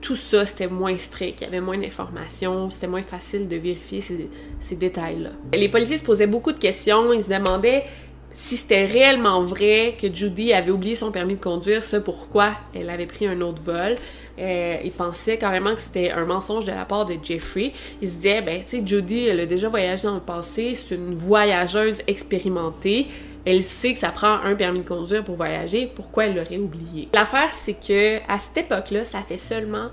tout 0.01 0.17
ça, 0.17 0.47
c'était 0.47 0.69
moins 0.69 0.97
strict, 0.97 1.41
il 1.41 1.45
y 1.45 1.47
avait 1.47 1.61
moins 1.61 1.77
d'informations, 1.77 2.71
c'était 2.71 2.87
moins 2.87 3.03
facile 3.03 3.49
de 3.49 3.57
vérifier 3.57 4.01
ces, 4.01 4.31
ces 4.61 4.77
détails-là. 4.77 5.31
Les 5.53 5.69
policiers 5.69 5.99
se 5.99 6.05
posaient 6.05 6.29
beaucoup 6.29 6.53
de 6.53 6.59
questions, 6.59 7.13
ils 7.13 7.23
se 7.23 7.29
demandaient 7.29 7.85
si 8.33 8.57
c'était 8.57 8.85
réellement 8.85 9.43
vrai 9.43 9.97
que 10.01 10.13
Judy 10.13 10.53
avait 10.53 10.71
oublié 10.71 10.95
son 10.95 11.11
permis 11.11 11.35
de 11.35 11.41
conduire, 11.41 11.83
ça 11.83 12.01
pourquoi 12.01 12.53
elle 12.75 12.89
avait 12.89 13.07
pris 13.07 13.27
un 13.27 13.41
autre 13.41 13.61
vol. 13.63 13.97
Euh, 14.39 14.77
il 14.85 14.93
pensait 14.93 15.37
carrément 15.37 15.75
que 15.75 15.81
c'était 15.81 16.11
un 16.13 16.25
mensonge 16.25 16.65
de 16.65 16.71
la 16.71 16.85
part 16.85 17.07
de 17.07 17.17
Jeffrey. 17.23 17.73
Il 18.01 18.09
se 18.09 18.15
disait, 18.17 18.41
ben, 18.41 18.63
tu 18.65 18.79
sais, 18.79 18.83
Judy, 18.87 19.27
elle 19.27 19.41
a 19.41 19.47
déjà 19.47 19.69
voyagé 19.69 20.05
dans 20.05 20.15
le 20.15 20.21
passé, 20.21 20.75
c'est 20.75 20.95
une 20.95 21.15
voyageuse 21.15 22.03
expérimentée. 22.07 23.09
Elle 23.45 23.65
sait 23.65 23.95
que 23.95 23.99
ça 23.99 24.11
prend 24.11 24.41
un 24.45 24.55
permis 24.55 24.81
de 24.81 24.87
conduire 24.87 25.25
pour 25.25 25.37
voyager. 25.37 25.91
Pourquoi 25.95 26.27
elle 26.27 26.37
l'aurait 26.37 26.59
oublié? 26.59 27.09
L'affaire, 27.13 27.53
c'est 27.53 27.75
que 27.75 28.19
à 28.29 28.39
cette 28.39 28.59
époque-là, 28.59 29.03
ça 29.05 29.21
fait 29.21 29.39
seulement 29.39 29.89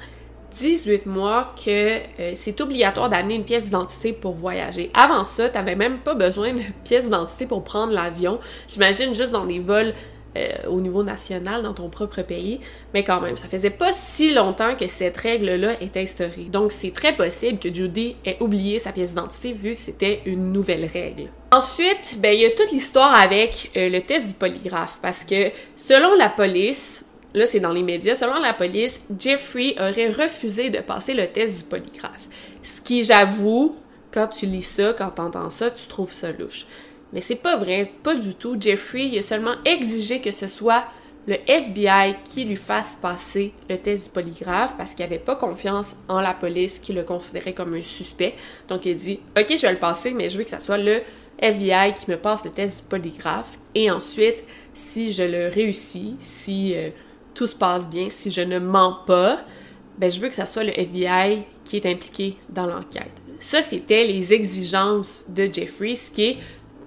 18 0.58 1.06
mois 1.06 1.54
que 1.64 1.98
euh, 2.20 2.32
c'est 2.34 2.60
obligatoire 2.62 3.10
d'amener 3.10 3.36
une 3.36 3.46
pièce 3.46 3.66
d'identité 3.66 4.12
pour 4.12 4.34
voyager. 4.34 4.90
Avant 4.94 5.24
ça, 5.24 5.50
tu 5.50 5.58
n'avais 5.58 5.76
même 5.76 6.00
pas 6.00 6.16
besoin 6.16 6.54
de 6.54 6.62
pièce 6.84 7.06
d'identité 7.06 7.46
pour 7.46 7.64
prendre 7.64 7.94
l'avion. 7.94 8.40
J'imagine 8.68 9.14
juste 9.14 9.32
dans 9.32 9.46
des 9.46 9.60
vols 9.60 9.94
euh, 10.36 10.50
au 10.70 10.82
niveau 10.82 11.04
national 11.04 11.64
dans 11.64 11.74
ton 11.74 11.90
propre 11.90 12.22
pays, 12.22 12.60
mais 12.94 13.04
quand 13.04 13.22
même, 13.22 13.38
ça 13.38 13.48
faisait 13.48 13.72
pas 13.72 13.92
si 13.92 14.34
longtemps 14.34 14.76
que 14.76 14.88
cette 14.88 15.18
règle-là 15.18 15.82
est 15.82 15.98
instaurée. 15.98 16.48
Donc 16.52 16.72
c'est 16.72 16.92
très 16.92 17.16
possible 17.16 17.60
que 17.60 17.74
Judy 17.74 18.16
ait 18.26 18.38
oublié 18.40 18.78
sa 18.78 18.92
pièce 18.92 19.10
d'identité 19.10 19.54
vu 19.54 19.76
que 19.76 19.82
c'était 19.82 20.22
une 20.26 20.52
nouvelle 20.52 20.86
règle. 20.86 21.30
Ensuite, 21.52 22.18
ben 22.20 22.34
il 22.34 22.42
y 22.42 22.46
a 22.46 22.52
toute 22.52 22.72
l'histoire 22.72 23.16
avec 23.16 23.72
euh, 23.78 23.90
le 23.90 24.02
test 24.02 24.28
du 24.28 24.34
polygraphe 24.34 25.00
parce 25.02 25.24
que 25.24 25.52
selon 25.76 26.14
la 26.16 26.30
police, 26.30 27.07
là 27.34 27.46
c'est 27.46 27.60
dans 27.60 27.72
les 27.72 27.84
médias, 27.84 28.16
selon 28.16 28.40
la 28.40 28.54
police, 28.54 29.02
Jeffrey 29.18 29.76
aurait 29.80 30.10
refusé 30.10 30.70
de 30.70 30.80
passer 30.80 31.14
le 31.14 31.28
test 31.28 31.54
du 31.54 31.64
polygraphe. 31.64 32.28
Ce 32.64 32.82
qui, 32.82 33.04
j'avoue, 33.04 33.76
quand 34.12 34.28
tu 34.28 34.46
lis 34.46 34.62
ça, 34.62 34.94
quand 34.94 35.12
tu 35.12 35.22
entends 35.22 35.50
ça, 35.50 35.72
tu 35.72 35.88
trouves 35.88 36.14
ça 36.14 36.32
louche. 36.32 36.66
Mais 37.14 37.22
c'est 37.22 37.36
pas 37.36 37.58
vrai, 37.58 37.92
pas 38.04 38.16
du 38.16 38.36
tout. 38.36 38.58
Jeffrey, 38.60 39.18
a 39.18 39.22
seulement 39.22 39.56
exigé 39.66 40.20
que 40.20 40.32
ce 40.32 40.48
soit 40.48 40.86
le 41.28 41.36
FBI 41.48 42.16
qui 42.24 42.46
lui 42.46 42.56
fasse 42.56 42.98
passer 43.02 43.54
le 43.70 43.78
test 43.78 44.06
du 44.06 44.10
polygraphe 44.12 44.76
parce 44.78 44.94
qu'il 44.94 45.06
avait 45.06 45.20
pas 45.20 45.36
confiance 45.36 45.96
en 46.08 46.22
la 46.22 46.34
police 46.34 46.80
qui 46.80 46.94
le 46.94 47.04
considérait 47.04 47.54
comme 47.54 47.74
un 47.74 47.82
suspect. 47.82 48.36
Donc 48.70 48.86
il 48.86 48.96
dit 48.96 49.20
OK, 49.38 49.46
je 49.50 49.62
vais 49.62 49.74
le 49.74 49.80
passer, 49.80 50.12
mais 50.12 50.30
je 50.30 50.38
veux 50.38 50.44
que 50.46 50.50
ce 50.50 50.60
soit 50.60 50.78
le 50.78 51.02
FBI 51.40 51.94
qui 51.94 52.10
me 52.10 52.18
passe 52.18 52.44
le 52.46 52.52
test 52.52 52.78
du 52.78 52.84
polygraphe. 52.84 53.60
Et 53.76 53.92
ensuite, 53.92 54.44
si 54.74 55.12
je 55.12 55.24
le 55.24 55.50
réussis, 55.50 56.16
si 56.20 56.74
euh, 56.76 56.90
tout 57.38 57.48
se 57.48 57.56
passe 57.56 57.88
bien, 57.88 58.08
si 58.10 58.32
je 58.32 58.42
ne 58.42 58.58
mens 58.58 58.98
pas, 59.06 59.40
ben 60.00 60.10
je 60.10 60.20
veux 60.20 60.28
que 60.28 60.36
ce 60.36 60.46
soit 60.46 60.64
le 60.64 60.78
FBI 60.78 61.44
qui 61.64 61.78
est 61.78 61.86
impliqué 61.86 62.36
dans 62.50 62.66
l'enquête. 62.66 63.12
Ça, 63.40 63.62
c'était 63.62 64.06
les 64.06 64.34
exigences 64.34 65.26
de 65.30 65.48
Jeffrey, 65.52 65.96
ce 65.96 66.10
qui 66.10 66.24
est 66.24 66.38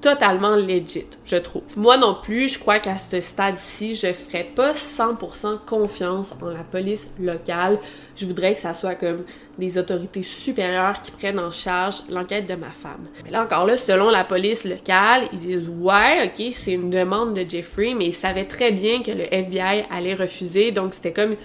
totalement 0.00 0.56
legit, 0.56 1.06
je 1.24 1.36
trouve. 1.36 1.62
Moi 1.76 1.96
non 1.96 2.16
plus, 2.22 2.54
je 2.54 2.58
crois 2.58 2.78
qu'à 2.78 2.96
ce 2.96 3.20
stade-ci, 3.20 3.94
je 3.94 4.12
ferais 4.12 4.44
pas 4.44 4.72
100% 4.72 5.58
confiance 5.66 6.34
en 6.42 6.46
la 6.46 6.64
police 6.64 7.08
locale. 7.20 7.78
Je 8.16 8.26
voudrais 8.26 8.54
que 8.54 8.60
ça 8.60 8.72
soit 8.72 8.94
comme 8.94 9.24
des 9.58 9.78
autorités 9.78 10.22
supérieures 10.22 11.00
qui 11.02 11.10
prennent 11.10 11.38
en 11.38 11.50
charge 11.50 12.02
l'enquête 12.08 12.46
de 12.46 12.54
ma 12.54 12.70
femme. 12.70 13.06
Mais 13.24 13.30
là 13.30 13.44
encore 13.44 13.66
là, 13.66 13.76
selon 13.76 14.08
la 14.08 14.24
police 14.24 14.64
locale, 14.64 15.28
ils 15.32 15.38
disent 15.40 15.68
ouais, 15.80 16.26
ok, 16.26 16.46
c'est 16.52 16.72
une 16.72 16.90
demande 16.90 17.34
de 17.34 17.48
Jeffrey, 17.48 17.94
mais 17.94 18.06
ils 18.06 18.14
savaient 18.14 18.46
très 18.46 18.72
bien 18.72 19.02
que 19.02 19.10
le 19.10 19.32
FBI 19.32 19.84
allait 19.90 20.14
refuser, 20.14 20.70
donc 20.70 20.94
c'était 20.94 21.12
comme 21.12 21.36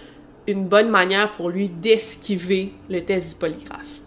une 0.47 0.65
bonne 0.67 0.89
manière 0.89 1.31
pour 1.31 1.49
lui 1.49 1.69
d'esquiver 1.69 2.71
le 2.89 3.03
test 3.03 3.27
du 3.29 3.35
polygraphe. 3.35 3.99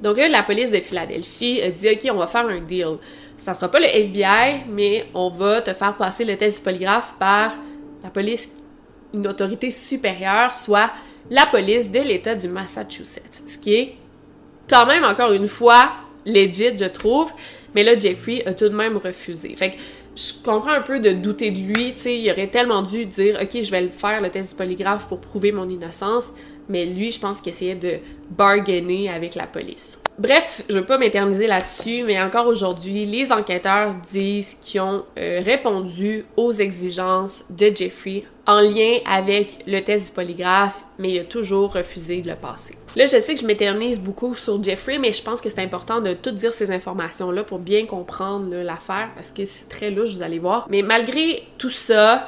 Donc 0.00 0.18
là, 0.18 0.28
la 0.28 0.42
police 0.42 0.70
de 0.70 0.76
Philadelphie 0.76 1.60
a 1.62 1.70
dit 1.70 1.88
ok, 1.88 2.08
on 2.12 2.18
va 2.18 2.26
faire 2.26 2.46
un 2.46 2.60
deal 2.60 2.98
ça 3.36 3.54
sera 3.54 3.70
pas 3.70 3.80
le 3.80 3.86
FBI, 3.86 4.64
mais 4.68 5.06
on 5.14 5.30
va 5.30 5.60
te 5.60 5.72
faire 5.72 5.96
passer 5.96 6.24
le 6.24 6.36
test 6.36 6.58
du 6.58 6.64
polygraphe 6.64 7.14
par 7.18 7.52
la 8.02 8.10
police, 8.10 8.48
une 9.12 9.26
autorité 9.26 9.70
supérieure, 9.70 10.54
soit 10.54 10.90
la 11.30 11.46
police 11.46 11.90
de 11.90 12.00
l'État 12.00 12.34
du 12.34 12.48
Massachusetts. 12.48 13.42
Ce 13.46 13.58
qui 13.58 13.74
est 13.74 13.96
quand 14.68 14.86
même, 14.86 15.04
encore 15.04 15.32
une 15.32 15.48
fois, 15.48 15.92
legit, 16.24 16.76
je 16.76 16.86
trouve. 16.86 17.30
Mais 17.74 17.84
là, 17.84 17.98
Jeffrey 17.98 18.42
a 18.46 18.54
tout 18.54 18.68
de 18.68 18.74
même 18.74 18.96
refusé. 18.96 19.54
Fait 19.56 19.72
que 19.72 19.76
je 20.16 20.32
comprends 20.42 20.70
un 20.70 20.80
peu 20.80 20.98
de 20.98 21.12
douter 21.12 21.50
de 21.50 21.58
lui. 21.58 21.92
Tu 21.92 21.98
sais, 21.98 22.18
il 22.18 22.30
aurait 22.30 22.48
tellement 22.48 22.82
dû 22.82 23.06
dire 23.06 23.38
Ok, 23.40 23.60
je 23.62 23.70
vais 23.70 23.82
le 23.82 23.90
faire, 23.90 24.20
le 24.22 24.30
test 24.30 24.50
du 24.50 24.56
polygraphe, 24.56 25.08
pour 25.08 25.20
prouver 25.20 25.52
mon 25.52 25.68
innocence. 25.68 26.30
Mais 26.68 26.84
lui, 26.86 27.12
je 27.12 27.20
pense 27.20 27.40
qu'il 27.40 27.52
essayait 27.52 27.74
de 27.74 27.98
bargainer 28.30 29.10
avec 29.10 29.34
la 29.34 29.46
police. 29.46 29.98
Bref, 30.18 30.62
je 30.70 30.78
veux 30.78 30.84
pas 30.86 30.96
m'éterniser 30.96 31.46
là-dessus, 31.46 32.02
mais 32.06 32.18
encore 32.20 32.46
aujourd'hui, 32.46 33.04
les 33.04 33.32
enquêteurs 33.32 33.94
disent 34.10 34.54
qu'ils 34.62 34.80
ont 34.80 35.04
euh, 35.18 35.42
répondu 35.44 36.24
aux 36.38 36.52
exigences 36.52 37.44
de 37.50 37.70
Jeffrey 37.74 38.24
en 38.46 38.60
lien 38.60 38.98
avec 39.04 39.58
le 39.66 39.80
test 39.80 40.06
du 40.06 40.12
polygraphe, 40.12 40.84
mais 40.98 41.10
il 41.10 41.18
a 41.18 41.24
toujours 41.24 41.74
refusé 41.74 42.22
de 42.22 42.30
le 42.30 42.36
passer. 42.36 42.74
Là, 42.94 43.04
je 43.04 43.20
sais 43.20 43.34
que 43.34 43.40
je 43.40 43.46
m'éternise 43.46 44.00
beaucoup 44.00 44.34
sur 44.34 44.62
Jeffrey, 44.62 44.98
mais 44.98 45.12
je 45.12 45.22
pense 45.22 45.42
que 45.42 45.50
c'est 45.50 45.60
important 45.60 46.00
de 46.00 46.14
tout 46.14 46.30
dire 46.30 46.54
ces 46.54 46.70
informations-là 46.70 47.44
pour 47.44 47.58
bien 47.58 47.84
comprendre 47.84 48.54
l'affaire, 48.54 49.10
parce 49.14 49.32
que 49.32 49.44
c'est 49.44 49.68
très 49.68 49.90
louche, 49.90 50.12
vous 50.12 50.22
allez 50.22 50.38
voir. 50.38 50.66
Mais 50.70 50.80
malgré 50.80 51.42
tout 51.58 51.68
ça, 51.68 52.26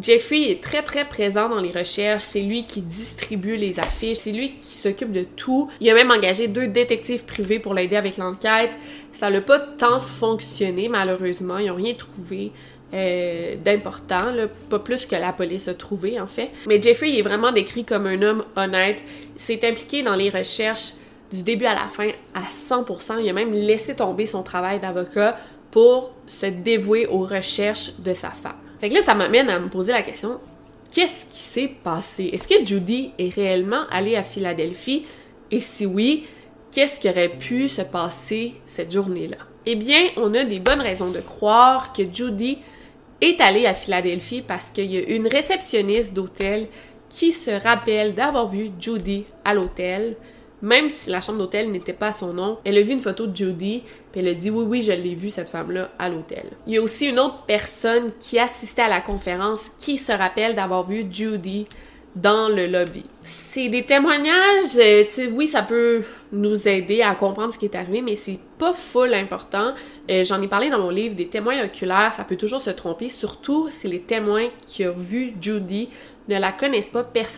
Jeffrey 0.00 0.50
est 0.50 0.62
très 0.62 0.82
très 0.82 1.06
présent 1.06 1.48
dans 1.48 1.60
les 1.60 1.70
recherches, 1.70 2.22
c'est 2.22 2.42
lui 2.42 2.64
qui 2.64 2.82
distribue 2.82 3.56
les 3.56 3.80
affiches, 3.80 4.18
c'est 4.18 4.32
lui 4.32 4.52
qui 4.52 4.76
s'occupe 4.76 5.12
de 5.12 5.24
tout. 5.24 5.70
Il 5.80 5.90
a 5.90 5.94
même 5.94 6.10
engagé 6.10 6.46
deux 6.48 6.68
détectives 6.68 7.24
privés 7.24 7.58
pour 7.58 7.74
l'aider 7.74 7.96
avec 7.96 8.16
l'enquête. 8.16 8.76
Ça 9.12 9.30
n'a 9.30 9.40
pas 9.40 9.58
tant 9.58 10.00
fonctionné 10.00 10.88
malheureusement, 10.88 11.58
ils 11.58 11.66
n'ont 11.66 11.74
rien 11.74 11.94
trouvé. 11.94 12.52
Euh, 12.94 13.56
d'important, 13.62 14.32
pas 14.70 14.78
plus 14.78 15.04
que 15.04 15.14
la 15.14 15.34
police 15.34 15.68
a 15.68 15.74
trouvé 15.74 16.18
en 16.18 16.26
fait. 16.26 16.50
Mais 16.66 16.80
Jeffrey 16.80 17.18
est 17.18 17.22
vraiment 17.22 17.52
décrit 17.52 17.84
comme 17.84 18.06
un 18.06 18.22
homme 18.22 18.44
honnête. 18.56 19.02
S'est 19.36 19.60
impliqué 19.68 20.02
dans 20.02 20.14
les 20.14 20.30
recherches 20.30 20.94
du 21.30 21.42
début 21.42 21.66
à 21.66 21.74
la 21.74 21.90
fin 21.90 22.08
à 22.34 22.44
100%. 22.50 23.20
Il 23.20 23.28
a 23.28 23.34
même 23.34 23.52
laissé 23.52 23.94
tomber 23.94 24.24
son 24.24 24.42
travail 24.42 24.80
d'avocat 24.80 25.36
pour 25.70 26.12
se 26.26 26.46
dévouer 26.46 27.06
aux 27.06 27.26
recherches 27.26 27.92
de 27.98 28.14
sa 28.14 28.30
femme. 28.30 28.67
Fait 28.80 28.88
que 28.88 28.94
là, 28.94 29.02
ça 29.02 29.14
m'amène 29.14 29.48
à 29.48 29.58
me 29.58 29.68
poser 29.68 29.92
la 29.92 30.02
question 30.02 30.40
qu'est-ce 30.90 31.26
qui 31.26 31.38
s'est 31.38 31.72
passé? 31.82 32.30
Est-ce 32.32 32.48
que 32.48 32.64
Judy 32.64 33.12
est 33.18 33.34
réellement 33.34 33.82
allée 33.90 34.16
à 34.16 34.22
Philadelphie? 34.22 35.06
Et 35.50 35.60
si 35.60 35.86
oui, 35.86 36.26
qu'est-ce 36.72 37.00
qui 37.00 37.08
aurait 37.08 37.28
pu 37.28 37.68
se 37.68 37.82
passer 37.82 38.54
cette 38.66 38.92
journée-là? 38.92 39.38
Eh 39.66 39.76
bien, 39.76 40.08
on 40.16 40.32
a 40.34 40.44
des 40.44 40.60
bonnes 40.60 40.80
raisons 40.80 41.10
de 41.10 41.20
croire 41.20 41.92
que 41.92 42.02
Judy 42.10 42.58
est 43.20 43.40
allée 43.40 43.66
à 43.66 43.74
Philadelphie 43.74 44.42
parce 44.46 44.70
qu'il 44.70 44.86
y 44.86 44.96
a 44.96 45.08
une 45.08 45.26
réceptionniste 45.26 46.14
d'hôtel 46.14 46.68
qui 47.08 47.32
se 47.32 47.50
rappelle 47.50 48.14
d'avoir 48.14 48.48
vu 48.48 48.70
Judy 48.80 49.24
à 49.44 49.54
l'hôtel 49.54 50.16
même 50.62 50.88
si 50.88 51.10
la 51.10 51.20
chambre 51.20 51.38
d'hôtel 51.38 51.70
n'était 51.70 51.92
pas 51.92 52.12
son 52.12 52.32
nom, 52.32 52.58
elle 52.64 52.78
a 52.78 52.82
vu 52.82 52.92
une 52.92 53.00
photo 53.00 53.26
de 53.26 53.36
Judy, 53.36 53.82
puis 54.10 54.20
elle 54.20 54.28
a 54.28 54.34
dit 54.34 54.50
oui, 54.50 54.64
oui, 54.66 54.82
je 54.82 54.92
l'ai 54.92 55.14
vue, 55.14 55.30
cette 55.30 55.50
femme-là, 55.50 55.90
à 55.98 56.08
l'hôtel. 56.08 56.44
Il 56.66 56.74
y 56.74 56.78
a 56.78 56.82
aussi 56.82 57.08
une 57.08 57.18
autre 57.18 57.44
personne 57.46 58.10
qui 58.18 58.38
assistait 58.38 58.82
à 58.82 58.88
la 58.88 59.00
conférence 59.00 59.70
qui 59.78 59.98
se 59.98 60.12
rappelle 60.12 60.54
d'avoir 60.54 60.84
vu 60.84 61.06
Judy 61.10 61.66
dans 62.16 62.48
le 62.48 62.66
lobby. 62.66 63.04
C'est 63.22 63.68
des 63.68 63.84
témoignages, 63.84 64.76
euh, 64.78 65.04
oui, 65.32 65.46
ça 65.46 65.62
peut 65.62 66.02
nous 66.32 66.66
aider 66.68 67.02
à 67.02 67.14
comprendre 67.14 67.54
ce 67.54 67.58
qui 67.58 67.66
est 67.66 67.76
arrivé, 67.76 68.02
mais 68.02 68.16
c'est 68.16 68.38
pas 68.58 68.72
full 68.72 69.14
important. 69.14 69.74
Euh, 70.10 70.24
j'en 70.24 70.40
ai 70.42 70.48
parlé 70.48 70.70
dans 70.70 70.78
mon 70.78 70.90
livre, 70.90 71.14
des 71.14 71.28
témoins 71.28 71.64
oculaires, 71.64 72.12
ça 72.12 72.24
peut 72.24 72.36
toujours 72.36 72.60
se 72.60 72.70
tromper, 72.70 73.08
surtout 73.08 73.68
si 73.70 73.88
les 73.88 74.00
témoins 74.00 74.48
qui 74.66 74.86
ont 74.86 74.94
vu 74.94 75.32
Judy 75.40 75.90
ne 76.28 76.38
la 76.38 76.52
connaissent 76.52 76.88
pas 76.88 77.04
personnellement 77.04 77.37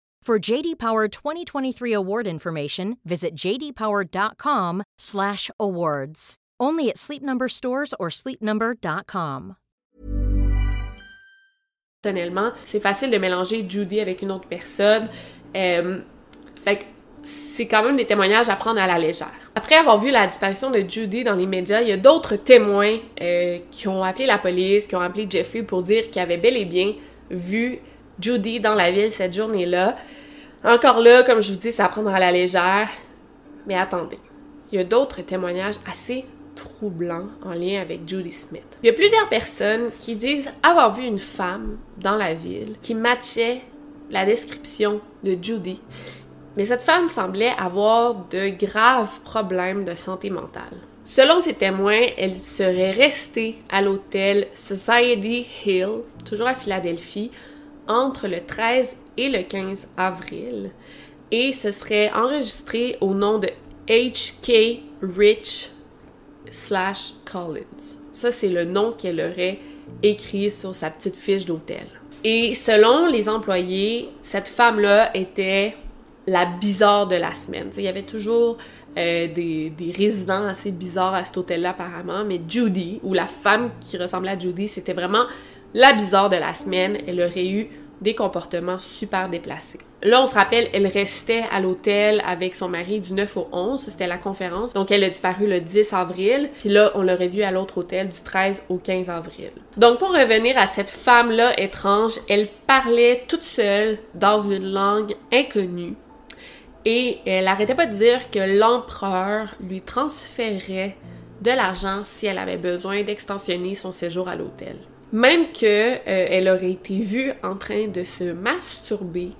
For 0.23 0.37
JD 0.37 0.77
Power 0.77 1.07
2023 1.07 1.93
award 1.93 2.27
information, 2.27 2.97
visit 3.03 3.33
jdpower.com/awards. 3.35 6.35
Only 6.59 6.89
at 6.89 6.97
Sleep 6.99 7.23
Number 7.23 7.49
stores 7.49 7.95
or 7.99 8.11
sleepnumber.com. 8.11 9.55
Personnellement, 12.03 12.51
c'est 12.65 12.79
facile 12.79 13.09
de 13.09 13.17
mélanger 13.17 13.65
Judy 13.67 13.99
avec 13.99 14.21
une 14.21 14.31
autre 14.31 14.47
personne. 14.47 15.09
Euh, 15.55 16.01
fait 16.63 16.77
que 16.77 16.83
c'est 17.23 17.67
quand 17.67 17.83
même 17.83 17.97
des 17.97 18.05
témoignages 18.05 18.49
à 18.49 18.55
prendre 18.55 18.79
à 18.79 18.85
la 18.85 18.99
légère. 18.99 19.33
Après 19.55 19.73
avoir 19.73 19.99
vu 19.99 20.11
la 20.11 20.27
disparition 20.27 20.69
de 20.69 20.85
Judy 20.87 21.23
dans 21.23 21.35
les 21.35 21.47
médias, 21.47 21.81
il 21.81 21.87
y 21.87 21.91
a 21.91 21.97
d'autres 21.97 22.35
témoins 22.35 22.99
euh, 23.21 23.57
qui 23.71 23.87
ont 23.87 24.03
appelé 24.03 24.27
la 24.27 24.37
police, 24.37 24.85
qui 24.85 24.95
ont 24.95 25.01
appelé 25.01 25.25
Jeffrey 25.27 25.63
pour 25.63 25.81
dire 25.81 26.11
qu'ils 26.11 26.21
avaient 26.21 26.37
bel 26.37 26.57
et 26.57 26.65
bien 26.65 26.93
vu 27.31 27.79
Judy 28.21 28.59
dans 28.59 28.75
la 28.75 28.91
ville 28.91 29.11
cette 29.11 29.33
journée-là. 29.33 29.95
Encore 30.63 30.99
là, 30.99 31.23
comme 31.23 31.41
je 31.41 31.53
vous 31.53 31.59
dis, 31.59 31.71
ça 31.71 31.87
prendra 31.87 32.19
la 32.19 32.31
légère. 32.31 32.89
Mais 33.67 33.75
attendez, 33.75 34.19
il 34.71 34.77
y 34.77 34.81
a 34.81 34.83
d'autres 34.83 35.21
témoignages 35.21 35.75
assez 35.89 36.25
troublants 36.55 37.27
en 37.43 37.53
lien 37.53 37.81
avec 37.81 38.07
Judy 38.07 38.31
Smith. 38.31 38.77
Il 38.83 38.87
y 38.87 38.89
a 38.89 38.93
plusieurs 38.93 39.27
personnes 39.29 39.89
qui 39.99 40.15
disent 40.15 40.51
avoir 40.63 40.93
vu 40.93 41.03
une 41.03 41.19
femme 41.19 41.77
dans 41.97 42.15
la 42.15 42.33
ville 42.33 42.75
qui 42.81 42.93
matchait 42.93 43.61
la 44.09 44.25
description 44.25 45.01
de 45.23 45.37
Judy. 45.41 45.81
Mais 46.57 46.65
cette 46.65 46.81
femme 46.81 47.07
semblait 47.07 47.53
avoir 47.57 48.15
de 48.29 48.49
graves 48.49 49.21
problèmes 49.21 49.85
de 49.85 49.95
santé 49.95 50.29
mentale. 50.29 50.77
Selon 51.05 51.39
ces 51.39 51.53
témoins, 51.53 52.01
elle 52.17 52.39
serait 52.39 52.91
restée 52.91 53.57
à 53.69 53.81
l'hôtel 53.81 54.47
Society 54.53 55.47
Hill, 55.65 56.03
toujours 56.25 56.47
à 56.47 56.55
Philadelphie, 56.55 57.31
entre 57.91 58.27
le 58.27 58.45
13 58.45 58.97
et 59.17 59.29
le 59.29 59.43
15 59.43 59.87
avril. 59.97 60.71
Et 61.31 61.51
ce 61.51 61.71
serait 61.71 62.11
enregistré 62.13 62.97
au 63.01 63.13
nom 63.13 63.37
de 63.37 63.49
H.K. 63.87 64.81
Rich 65.01 65.69
slash 66.49 67.13
Collins. 67.29 67.97
Ça, 68.13 68.31
c'est 68.31 68.49
le 68.49 68.65
nom 68.65 68.91
qu'elle 68.91 69.19
aurait 69.19 69.59
écrit 70.03 70.49
sur 70.49 70.75
sa 70.75 70.89
petite 70.89 71.15
fiche 71.15 71.45
d'hôtel. 71.45 71.85
Et 72.23 72.53
selon 72.55 73.07
les 73.07 73.27
employés, 73.29 74.09
cette 74.21 74.47
femme-là 74.47 75.15
était 75.15 75.75
la 76.27 76.45
bizarre 76.45 77.07
de 77.07 77.15
la 77.15 77.33
semaine. 77.33 77.71
il 77.75 77.83
y 77.83 77.87
avait 77.87 78.03
toujours 78.03 78.57
euh, 78.97 79.27
des, 79.27 79.71
des, 79.71 79.91
résidents 79.91 80.45
assez 80.45 80.71
bizarres 80.71 81.15
à 81.15 81.25
cet 81.25 81.37
hôtel-là 81.37 81.71
apparemment, 81.71 82.23
mais 82.25 82.39
Judy, 82.47 82.99
ou 83.01 83.13
la 83.13 83.25
femme 83.25 83.71
qui 83.79 83.97
ressemblait 83.97 84.31
à 84.31 84.39
Judy, 84.39 84.67
c'était 84.67 84.93
vraiment 84.93 85.25
la 85.73 85.93
bizarre 85.93 86.29
de 86.29 86.35
la 86.35 86.53
semaine. 86.53 86.97
Elle 87.07 87.21
aurait 87.21 87.47
eu 87.47 87.69
des 88.01 88.15
comportements 88.15 88.79
super 88.79 89.29
déplacés. 89.29 89.79
Là, 90.03 90.21
on 90.21 90.25
se 90.25 90.33
rappelle, 90.33 90.67
elle 90.73 90.87
restait 90.87 91.43
à 91.51 91.59
l'hôtel 91.59 92.23
avec 92.25 92.55
son 92.55 92.67
mari 92.67 92.99
du 92.99 93.13
9 93.13 93.37
au 93.37 93.47
11, 93.51 93.79
c'était 93.79 94.07
la 94.07 94.17
conférence. 94.17 94.73
Donc, 94.73 94.89
elle 94.89 95.03
a 95.03 95.09
disparu 95.09 95.45
le 95.45 95.59
10 95.59 95.93
avril, 95.93 96.49
puis 96.59 96.69
là, 96.69 96.91
on 96.95 97.03
l'aurait 97.03 97.27
vue 97.27 97.43
à 97.43 97.51
l'autre 97.51 97.77
hôtel 97.77 98.09
du 98.09 98.19
13 98.19 98.63
au 98.69 98.77
15 98.77 99.09
avril. 99.09 99.51
Donc, 99.77 99.99
pour 99.99 100.09
revenir 100.09 100.57
à 100.57 100.65
cette 100.65 100.89
femme-là 100.89 101.59
étrange, 101.59 102.13
elle 102.27 102.49
parlait 102.65 103.23
toute 103.27 103.43
seule 103.43 103.99
dans 104.15 104.49
une 104.49 104.71
langue 104.71 105.15
inconnue. 105.31 105.93
Et 106.83 107.19
elle 107.27 107.47
arrêtait 107.47 107.75
pas 107.75 107.85
de 107.85 107.93
dire 107.93 108.31
que 108.31 108.39
l'empereur 108.39 109.53
lui 109.61 109.81
transférait 109.81 110.95
de 111.41 111.51
l'argent 111.51 112.01
si 112.03 112.25
elle 112.25 112.39
avait 112.39 112.57
besoin 112.57 113.03
d'extensionner 113.03 113.75
son 113.75 113.91
séjour 113.91 114.27
à 114.27 114.35
l'hôtel. 114.35 114.77
Même 115.11 115.51
que 115.51 115.97
euh, 116.07 116.53
aurait 116.53 116.71
été 116.71 116.99
vue 116.99 117.31
en 117.43 117.55
train 117.55 117.87
de 117.87 118.03
se 118.03 118.31
masturber 118.31 119.31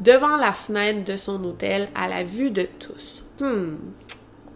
devant 0.00 0.36
la 0.36 0.52
fenêtre 0.52 1.04
de 1.04 1.16
son 1.16 1.42
hôtel 1.44 1.88
à 1.94 2.08
la 2.08 2.24
vue 2.24 2.50
de 2.50 2.66
tous. 2.78 3.24
Hmm. 3.40 3.76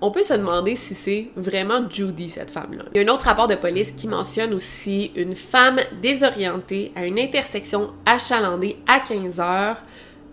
On 0.00 0.12
peut 0.12 0.22
se 0.22 0.34
demander 0.34 0.76
si 0.76 0.94
c'est 0.94 1.28
vraiment 1.34 1.88
Judy, 1.90 2.28
cette 2.28 2.52
femme-là. 2.52 2.84
Il 2.94 3.02
y 3.02 3.04
a 3.04 3.10
un 3.10 3.12
autre 3.12 3.24
rapport 3.24 3.48
de 3.48 3.56
police 3.56 3.92
qui 3.92 4.06
mentionne 4.06 4.54
aussi 4.54 5.10
une 5.16 5.34
femme 5.34 5.80
désorientée 6.00 6.92
à 6.94 7.04
une 7.04 7.18
intersection 7.18 7.90
achalandée 8.06 8.76
à 8.86 9.00
15 9.00 9.40
heures 9.40 9.78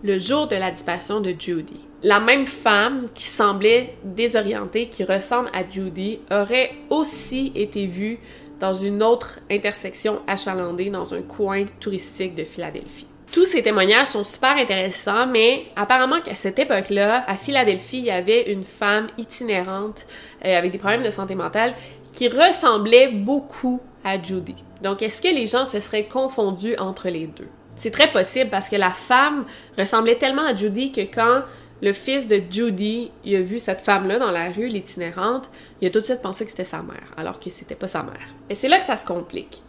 le 0.04 0.18
jour 0.20 0.46
de 0.46 0.54
la 0.54 0.70
disparition 0.70 1.20
de 1.20 1.34
Judy. 1.36 1.84
La 2.02 2.20
même 2.20 2.46
femme 2.46 3.06
qui 3.12 3.24
semblait 3.24 3.96
désorientée, 4.04 4.86
qui 4.88 5.02
ressemble 5.02 5.50
à 5.52 5.68
Judy, 5.68 6.20
aurait 6.30 6.70
aussi 6.90 7.50
été 7.56 7.86
vue 7.86 8.20
dans 8.60 8.74
une 8.74 9.02
autre 9.02 9.38
intersection 9.50 10.20
achalandée 10.26 10.90
dans 10.90 11.14
un 11.14 11.22
coin 11.22 11.64
touristique 11.80 12.34
de 12.34 12.44
Philadelphie. 12.44 13.06
Tous 13.32 13.44
ces 13.44 13.62
témoignages 13.62 14.06
sont 14.06 14.24
super 14.24 14.56
intéressants, 14.56 15.26
mais 15.26 15.64
apparemment 15.74 16.20
qu'à 16.20 16.34
cette 16.34 16.58
époque-là, 16.58 17.24
à 17.26 17.36
Philadelphie, 17.36 17.98
il 17.98 18.04
y 18.04 18.10
avait 18.10 18.52
une 18.52 18.62
femme 18.62 19.08
itinérante 19.18 20.06
euh, 20.44 20.56
avec 20.56 20.72
des 20.72 20.78
problèmes 20.78 21.02
de 21.02 21.10
santé 21.10 21.34
mentale 21.34 21.74
qui 22.12 22.28
ressemblait 22.28 23.08
beaucoup 23.08 23.80
à 24.04 24.22
Judy. 24.22 24.54
Donc, 24.82 25.02
est-ce 25.02 25.20
que 25.20 25.28
les 25.28 25.46
gens 25.46 25.66
se 25.66 25.80
seraient 25.80 26.04
confondus 26.04 26.76
entre 26.78 27.08
les 27.08 27.26
deux? 27.26 27.48
C'est 27.74 27.90
très 27.90 28.10
possible 28.10 28.48
parce 28.48 28.68
que 28.68 28.76
la 28.76 28.90
femme 28.90 29.44
ressemblait 29.76 30.14
tellement 30.14 30.46
à 30.46 30.56
Judy 30.56 30.92
que 30.92 31.02
quand 31.02 31.42
le 31.82 31.92
fils 31.92 32.26
de 32.28 32.40
Judy 32.50 33.10
il 33.24 33.36
a 33.36 33.42
vu 33.42 33.58
cette 33.58 33.80
femme-là 33.80 34.18
dans 34.18 34.30
la 34.30 34.50
rue, 34.50 34.68
l'itinérante, 34.68 35.50
il 35.80 35.88
a 35.88 35.90
tout 35.90 36.00
de 36.00 36.04
suite 36.04 36.22
pensé 36.22 36.44
que 36.44 36.50
c'était 36.50 36.64
sa 36.64 36.82
mère, 36.82 37.12
alors 37.16 37.38
que 37.38 37.50
c'était 37.50 37.74
pas 37.74 37.88
sa 37.88 38.02
mère. 38.02 38.34
Et 38.48 38.54
c'est 38.54 38.68
là 38.68 38.78
que 38.78 38.84
ça 38.84 38.96
se 38.96 39.06
complique. 39.06 39.62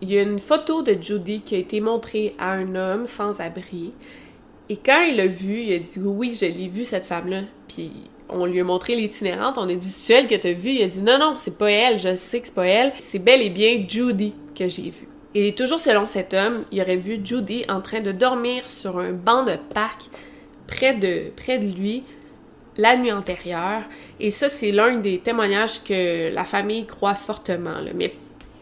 Il 0.00 0.12
y 0.12 0.18
a 0.18 0.22
une 0.22 0.38
photo 0.38 0.82
de 0.82 0.96
Judy 1.00 1.40
qui 1.40 1.54
a 1.54 1.58
été 1.58 1.80
montrée 1.80 2.34
à 2.38 2.52
un 2.52 2.74
homme 2.74 3.06
sans 3.06 3.40
abri. 3.40 3.94
Et 4.68 4.76
quand 4.76 5.02
il 5.02 5.16
l'a 5.16 5.26
vu, 5.26 5.62
il 5.62 5.72
a 5.72 5.78
dit 5.78 5.98
oui, 6.04 6.36
je 6.38 6.46
l'ai 6.46 6.68
vu 6.68 6.84
cette 6.84 7.06
femme-là. 7.06 7.42
Puis 7.66 7.92
on 8.28 8.44
lui 8.44 8.60
a 8.60 8.64
montré 8.64 8.94
l'itinérante, 8.94 9.56
on 9.56 9.68
a 9.68 9.74
dit 9.74 9.88
c'est 9.88 10.12
elle 10.12 10.26
que 10.28 10.34
t'as 10.34 10.52
vu. 10.52 10.70
Il 10.70 10.82
a 10.82 10.86
dit 10.86 11.00
non 11.00 11.18
non, 11.18 11.34
c'est 11.38 11.56
pas 11.58 11.70
elle, 11.70 11.98
je 11.98 12.14
sais 12.14 12.40
que 12.40 12.46
c'est 12.46 12.54
pas 12.54 12.66
elle, 12.66 12.92
c'est 12.98 13.18
bel 13.18 13.42
et 13.42 13.50
bien 13.50 13.84
Judy 13.88 14.34
que 14.54 14.68
j'ai 14.68 14.90
vu. 14.90 15.08
Et 15.34 15.54
toujours 15.54 15.80
selon 15.80 16.06
cet 16.06 16.32
homme, 16.34 16.64
il 16.70 16.80
aurait 16.80 16.96
vu 16.96 17.20
Judy 17.24 17.64
en 17.68 17.80
train 17.80 18.00
de 18.00 18.12
dormir 18.12 18.68
sur 18.68 18.98
un 18.98 19.12
banc 19.12 19.44
de 19.44 19.56
parc 19.74 20.10
près 20.68 20.94
de, 20.94 21.30
près 21.34 21.58
de 21.58 21.66
lui 21.66 22.04
la 22.76 22.96
nuit 22.96 23.10
antérieure. 23.10 23.82
Et 24.20 24.30
ça, 24.30 24.48
c'est 24.48 24.70
l'un 24.70 24.96
des 24.98 25.18
témoignages 25.18 25.82
que 25.82 26.32
la 26.32 26.44
famille 26.44 26.86
croit 26.86 27.16
fortement. 27.16 27.78
Mais 27.94 28.14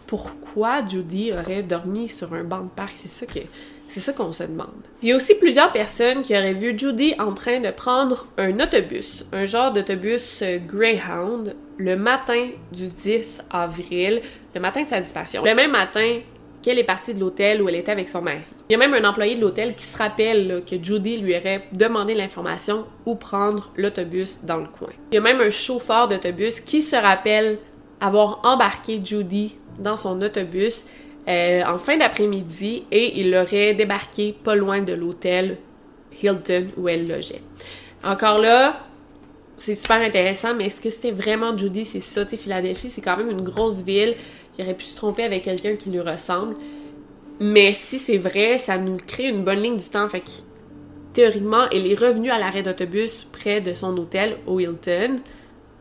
pourquoi 0.07 0.87
Judy 0.87 1.33
aurait 1.33 1.63
dormi 1.63 2.09
sur 2.09 2.33
un 2.33 2.43
banc 2.43 2.63
de 2.63 2.71
parc? 2.71 2.93
C'est 2.95 3.09
ça 3.09 3.27
que 3.27 3.41
c'est 3.89 4.01
ça 4.01 4.13
qu'on 4.13 4.33
se 4.33 4.43
demande. 4.43 4.75
Il 5.03 5.09
y 5.09 5.13
a 5.13 5.17
aussi 5.17 5.37
plusieurs 5.37 5.71
personnes 5.73 6.23
qui 6.23 6.37
auraient 6.37 6.55
vu 6.55 6.79
Judy 6.79 7.15
en 7.19 7.33
train 7.33 7.61
de 7.61 7.71
prendre 7.71 8.27
un 8.37 8.59
autobus, 8.61 9.25
un 9.33 9.47
genre 9.47 9.73
d'autobus 9.73 10.41
euh, 10.43 10.59
Greyhound, 10.59 11.55
le 11.79 11.97
matin 11.97 12.49
du 12.73 12.89
10 12.89 13.45
avril, 13.51 14.21
le 14.55 14.61
matin 14.61 14.83
de 14.83 14.89
sa 14.89 15.01
disparition. 15.01 15.45
Le 15.45 15.55
même 15.55 15.71
matin 15.71 16.19
qu'elle 16.67 16.81
est 16.81 16.85
partie 16.85 17.15
de 17.15 17.21
l'hôtel 17.21 17.63
où 17.63 17.69
elle 17.69 17.77
était 17.77 17.93
avec 17.93 18.09
son 18.09 18.23
mari. 18.23 18.41
Il 18.69 18.73
y 18.73 18.75
a 18.75 18.79
même 18.79 18.93
un 18.93 19.09
employé 19.09 19.37
de 19.37 19.41
l'hôtel 19.41 19.77
qui 19.77 19.85
se 19.85 19.97
rappelle 19.97 20.65
que 20.69 20.75
Judy 20.83 21.19
lui 21.19 21.37
aurait 21.37 21.63
demandé 21.73 22.13
l'information 22.13 22.87
où 23.07 23.15
prendre 23.15 23.71
l'autobus 23.77 24.41
dans 24.43 24.57
le 24.57 24.67
coin. 24.67 24.89
Il 25.13 25.15
y 25.15 25.19
a 25.19 25.21
même 25.21 25.41
un 25.41 25.51
chauffeur 25.51 26.09
d'autobus 26.09 26.59
qui 26.59 26.83
se 26.83 26.97
rappelle 26.97 27.61
avoir 28.01 28.41
embarqué 28.43 29.01
Judy 29.05 29.55
dans 29.79 29.95
son 29.95 30.21
autobus 30.21 30.87
euh, 31.29 31.63
en 31.69 31.79
fin 31.79 31.99
d'après-midi 31.99 32.85
et 32.91 33.21
il 33.21 33.31
l'aurait 33.31 33.75
débarqué 33.75 34.35
pas 34.43 34.57
loin 34.57 34.81
de 34.81 34.93
l'hôtel 34.93 35.59
Hilton 36.21 36.71
où 36.77 36.89
elle 36.89 37.07
logeait. 37.07 37.43
Encore 38.03 38.41
là, 38.41 38.81
c'est 39.57 39.77
super 39.77 39.99
intéressant, 39.99 40.53
mais 40.55 40.67
est-ce 40.67 40.81
que 40.81 40.91
c'était 40.91 41.13
vraiment 41.13 41.57
Judy? 41.57 41.85
C'est 41.85 42.01
ça, 42.01 42.27
tu 42.27 42.37
Philadelphie, 42.37 42.91
c'est 42.91 43.03
quand 43.03 43.17
même 43.17 43.31
une 43.31 43.43
grosse 43.43 43.83
ville 43.83 44.17
qui 44.57 44.63
aurait 44.63 44.75
pu 44.75 44.85
se 44.85 44.97
tromper 44.97 45.23
avec 45.23 45.43
quelqu'un 45.43 45.77
qui 45.77 45.91
lui 45.91 46.01
ressemble. 46.01 46.57
Mais 47.39 47.75
si 47.75 47.99
c'est 47.99 48.17
vrai, 48.17 48.57
ça 48.57 48.79
nous 48.79 48.97
crée 48.97 49.29
une 49.29 49.45
bonne 49.45 49.61
ligne 49.61 49.77
du 49.77 49.85
temps. 49.85 50.09
Fait 50.09 50.21
que 50.21 50.31
théoriquement, 51.13 51.67
elle 51.71 51.87
est 51.87 51.99
revenue 51.99 52.31
à 52.31 52.39
l'arrêt 52.39 52.63
d'autobus 52.63 53.27
près 53.31 53.61
de 53.61 53.75
son 53.75 53.97
hôtel 53.99 54.39
au 54.47 54.59
Hilton. 54.59 55.17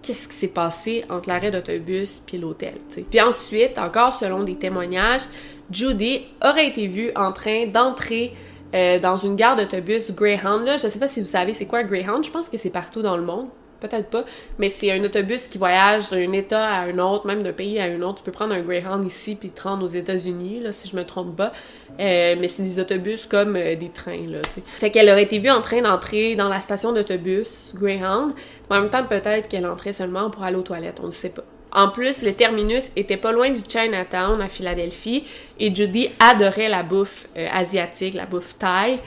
Qu'est-ce 0.02 0.28
qui 0.28 0.36
s'est 0.36 0.50
passé 0.50 1.06
entre 1.10 1.30
l'arrêt 1.30 1.52
d'autobus 1.52 2.22
puis 2.26 2.38
l'hôtel? 2.38 2.76
Puis 3.10 3.22
ensuite, 3.22 3.80
encore 3.80 4.14
selon 4.14 4.44
des 4.44 4.56
témoignages, 4.56 5.24
Judy 5.72 6.22
aurait 6.44 6.68
été 6.68 6.88
vue 6.88 7.12
en 7.16 7.32
train 7.32 7.66
d'entrer 7.68 8.34
euh, 8.76 9.00
dans 9.00 9.16
une 9.16 9.38
gare 9.38 9.56
d'autobus 9.56 10.12
Greyhound. 10.12 10.66
Là. 10.66 10.76
Je 10.76 10.90
sais 10.90 11.00
pas 11.00 11.08
si 11.08 11.22
vous 11.22 11.26
savez 11.26 11.54
c'est 11.54 11.66
quoi 11.66 11.84
Greyhound. 11.84 12.26
Je 12.26 12.30
pense 12.30 12.50
que 12.50 12.58
c'est 12.58 12.70
partout 12.70 13.02
dans 13.02 13.16
le 13.16 13.24
monde 13.24 13.48
peut-être 13.88 14.10
pas, 14.10 14.26
mais 14.60 14.69
c'est 14.69 14.91
un 14.91 15.04
autobus 15.04 15.48
qui 15.48 15.58
voyage 15.58 16.10
d'un 16.10 16.32
état 16.32 16.65
à 16.65 16.82
un 16.82 16.98
autre, 17.00 17.28
même 17.28 17.43
d'un 17.43 17.54
pays 17.54 17.80
à 17.80 17.86
un 17.86 18.02
autre. 18.02 18.19
Tu 18.19 18.24
peux 18.24 18.32
prendre 18.32 18.54
un 18.54 18.62
Greyhound 18.62 19.06
ici 19.06 19.36
puis 19.36 19.50
te 19.50 19.62
rendre 19.62 19.84
aux 19.84 19.89
États-Unis, 19.89 20.60
là, 20.62 20.71
si 20.71 20.88
je 20.88 20.95
me 20.95 21.04
trompe 21.04 21.36
pas. 21.36 21.52
Euh, 22.00 22.36
mais 22.39 22.48
c'est 22.48 22.63
des 22.63 22.80
autobus 22.80 23.26
comme 23.26 23.56
euh, 23.56 23.76
des 23.76 23.89
trains, 23.89 24.28
là. 24.28 24.39
Fait 24.65 24.89
qu'elle 24.89 25.10
aurait 25.10 25.24
été 25.24 25.39
vue 25.39 25.50
en 25.50 25.62
train 25.62 25.82
d'entrer 25.82 26.36
dans 26.36 26.50
la 26.50 26.60
station 26.60 26.91
d'autobus 26.91 27.71
Greyhound, 27.76 28.34
mais 28.69 28.78
en 28.78 28.82
même 28.82 28.89
temps, 28.89 29.06
peut-être 29.06 29.48
qu'elle 29.48 29.65
entrait 29.65 29.93
seulement 29.93 30.30
pour 30.30 30.43
aller 30.43 30.58
aux 30.58 30.62
toilettes, 30.62 31.00
on 31.02 31.08
ne 31.08 31.12
sait 31.12 31.30
pas. 31.30 31.43
En 31.71 31.89
plus, 31.89 32.21
le 32.21 32.32
terminus 32.32 32.91
était 32.95 33.17
pas 33.17 33.34
loin 33.34 33.50
du 33.50 33.60
Chinatown 33.67 34.41
à 34.41 34.48
Philadelphie 34.48 35.26
et 35.60 35.76
Judy 35.76 36.10
adorait 36.19 36.69
la 36.69 36.84
bouffe 36.84 37.28
euh, 37.38 37.48
asiatique, 37.52 38.13
la 38.13 38.26
bouffe 38.26 38.58
thaï. 38.58 38.98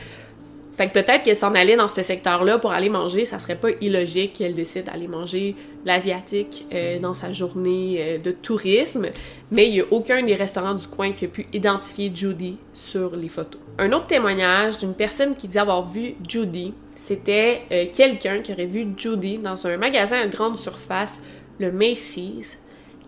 Fait 0.78 0.86
que 0.86 0.92
peut-être 0.92 1.24
qu'elle 1.24 1.34
s'en 1.34 1.56
allait 1.56 1.74
dans 1.74 1.88
ce 1.88 2.00
secteur-là 2.00 2.60
pour 2.60 2.70
aller 2.70 2.88
manger, 2.88 3.24
ça 3.24 3.40
serait 3.40 3.56
pas 3.56 3.70
illogique 3.80 4.34
qu'elle 4.34 4.54
décide 4.54 4.84
d'aller 4.84 5.08
manger 5.08 5.56
de 5.82 5.88
l'asiatique 5.88 6.68
euh, 6.72 7.00
dans 7.00 7.14
sa 7.14 7.32
journée 7.32 7.96
euh, 7.98 8.18
de 8.18 8.30
tourisme, 8.30 9.08
mais 9.50 9.66
il 9.66 9.74
y 9.74 9.80
a 9.80 9.84
aucun 9.90 10.22
des 10.22 10.36
restaurants 10.36 10.74
du 10.74 10.86
coin 10.86 11.10
qui 11.10 11.24
a 11.24 11.28
pu 11.28 11.48
identifier 11.52 12.12
Judy 12.14 12.58
sur 12.74 13.16
les 13.16 13.28
photos. 13.28 13.60
Un 13.76 13.90
autre 13.90 14.06
témoignage 14.06 14.78
d'une 14.78 14.94
personne 14.94 15.34
qui 15.34 15.48
dit 15.48 15.58
avoir 15.58 15.90
vu 15.90 16.14
Judy, 16.28 16.72
c'était 16.94 17.62
euh, 17.72 17.86
quelqu'un 17.92 18.38
qui 18.38 18.52
aurait 18.52 18.66
vu 18.66 18.86
Judy 18.96 19.38
dans 19.38 19.66
un 19.66 19.76
magasin 19.78 20.20
à 20.20 20.28
grande 20.28 20.58
surface, 20.58 21.18
le 21.58 21.72
Macy's, 21.72 22.56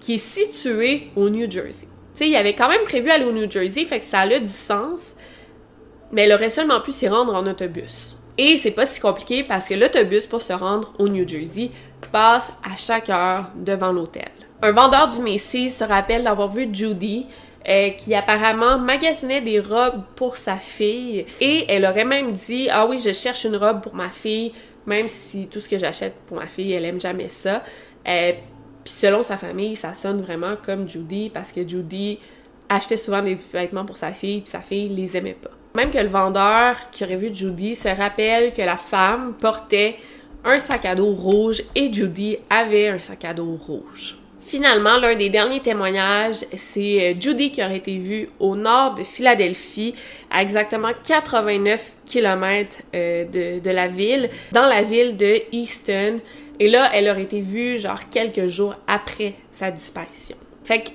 qui 0.01 0.15
est 0.15 0.19
situé 0.19 1.05
au 1.15 1.31
New 1.31 1.49
Jersey. 1.49 1.87
Tu 2.17 2.25
sais, 2.25 2.29
il 2.31 2.35
avait 2.35 2.55
quand 2.55 2.69
même 2.69 2.83
prévu 2.83 3.11
aller 3.11 3.27
au 3.27 3.33
New 3.33 3.49
Jersey, 3.49 3.85
fait 3.85 4.01
que 4.01 4.05
ça 4.05 4.23
a 4.23 4.39
du 4.41 4.49
sens, 4.49 5.15
mais 6.13 6.23
elle 6.23 6.33
aurait 6.33 6.51
seulement 6.51 6.81
pu 6.81 6.93
s'y 6.93 7.09
rendre 7.09 7.35
en 7.35 7.47
autobus. 7.47 8.17
Et 8.39 8.57
c'est 8.57 8.71
pas 8.71 8.87
si 8.87 9.01
compliqué 9.01 9.45
parce 9.45 9.69
que 9.69 9.75
l'autobus 9.75 10.27
pour 10.27 10.43
se 10.43 10.53
rendre 10.53 10.93
au 10.99 11.09
New 11.09 11.29
Jersey 11.29 11.71
passe 12.11 12.53
à 12.65 12.77
chaque 12.77 13.11
heure 13.11 13.51
devant 13.55 13.93
l'hôtel. 13.93 14.31
Un 14.63 14.73
vendeur 14.73 15.09
du 15.09 15.21
Macy's 15.21 15.77
se 15.77 15.85
rappelle 15.85 16.25
d'avoir 16.25 16.49
vu 16.49 16.69
Judy 16.73 17.27
euh, 17.69 17.91
qui 17.91 18.15
apparemment 18.15 18.79
magasinait 18.79 19.43
des 19.43 19.61
robes 19.61 20.03
pour 20.17 20.37
sa 20.37 20.57
fille 20.57 21.27
et 21.41 21.67
elle 21.69 21.85
aurait 21.85 22.07
même 22.07 22.33
dit 22.33 22.69
ah 22.71 22.87
oui 22.87 22.99
je 22.99 23.13
cherche 23.13 23.45
une 23.45 23.57
robe 23.57 23.83
pour 23.83 23.95
ma 23.95 24.09
fille 24.09 24.53
même 24.87 25.09
si 25.09 25.47
tout 25.47 25.61
ce 25.61 25.69
que 25.69 25.77
j'achète 25.77 26.15
pour 26.27 26.39
ma 26.39 26.47
fille 26.47 26.73
elle 26.73 26.87
aime 26.87 27.01
jamais 27.01 27.29
ça. 27.29 27.63
Euh, 28.09 28.33
puis 28.85 28.95
selon 28.95 29.23
sa 29.23 29.37
famille 29.37 29.77
ça 29.77 29.95
sonne 29.95 30.23
vraiment 30.23 30.57
comme 30.65 30.89
Judy 30.89 31.29
parce 31.29 31.53
que 31.53 31.69
Judy 31.69 32.19
achetait 32.71 32.97
souvent 32.97 33.21
des 33.23 33.37
vêtements 33.53 33.85
pour 33.85 33.99
sa 33.99 34.13
fille 34.13 34.41
puis 34.41 34.51
sa 34.51 34.61
fille 34.61 34.89
les 34.89 35.17
aimait 35.17 35.35
pas. 35.35 35.51
Même 35.75 35.91
que 35.91 35.99
le 35.99 36.09
vendeur 36.09 36.91
qui 36.91 37.05
aurait 37.05 37.17
vu 37.17 37.31
Judy 37.33 37.75
se 37.75 37.89
rappelle 37.89 38.53
que 38.53 38.63
la 38.63 38.77
femme 38.77 39.35
portait 39.39 39.97
un 40.45 40.59
sac 40.59 40.85
à 40.85 40.95
dos 40.95 41.13
rouge 41.13 41.63
et 41.75 41.93
Judy 41.93 42.39
avait 42.49 42.89
un 42.89 42.99
sac 42.99 43.25
à 43.25 43.35
dos 43.35 43.59
rouge. 43.67 44.17
Finalement, 44.51 44.97
l'un 44.97 45.15
des 45.15 45.29
derniers 45.29 45.61
témoignages, 45.61 46.45
c'est 46.57 47.13
euh, 47.13 47.15
Judy 47.21 47.53
qui 47.53 47.63
aurait 47.63 47.77
été 47.77 47.99
vue 47.99 48.29
au 48.41 48.57
nord 48.57 48.95
de 48.97 49.05
Philadelphie, 49.05 49.95
à 50.29 50.43
exactement 50.43 50.91
89 51.07 51.93
km 52.05 52.79
euh, 52.93 53.25
de, 53.27 53.61
de 53.61 53.71
la 53.71 53.87
ville, 53.87 54.29
dans 54.51 54.67
la 54.67 54.83
ville 54.83 55.17
de 55.17 55.41
Easton. 55.53 56.19
Et 56.59 56.69
là, 56.69 56.91
elle 56.93 57.09
aurait 57.09 57.23
été 57.23 57.43
vue 57.43 57.79
genre 57.79 58.11
quelques 58.11 58.49
jours 58.49 58.75
après 58.89 59.35
sa 59.53 59.71
disparition. 59.71 60.37
Fait 60.65 60.81
que 60.81 60.91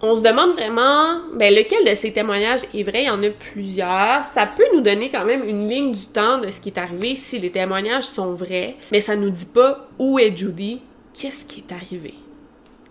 on 0.00 0.16
se 0.16 0.22
demande 0.22 0.52
vraiment 0.52 1.18
ben, 1.34 1.52
lequel 1.52 1.84
de 1.84 1.94
ces 1.94 2.12
témoignages 2.12 2.62
est 2.74 2.82
vrai? 2.84 3.02
Il 3.02 3.06
y 3.06 3.10
en 3.10 3.22
a 3.22 3.30
plusieurs. 3.30 4.24
Ça 4.24 4.46
peut 4.46 4.66
nous 4.74 4.80
donner 4.80 5.10
quand 5.10 5.24
même 5.24 5.42
une 5.42 5.68
ligne 5.68 5.92
du 5.92 6.06
temps 6.06 6.38
de 6.38 6.48
ce 6.50 6.60
qui 6.60 6.68
est 6.68 6.78
arrivé 6.78 7.16
si 7.16 7.38
les 7.38 7.50
témoignages 7.50 8.04
sont 8.04 8.32
vrais, 8.32 8.76
mais 8.92 9.00
ça 9.00 9.16
nous 9.16 9.30
dit 9.30 9.46
pas 9.46 9.80
où 9.98 10.18
est 10.18 10.36
Judy, 10.36 10.82
qu'est-ce 11.12 11.44
qui 11.44 11.64
est 11.68 11.72
arrivé. 11.72 12.14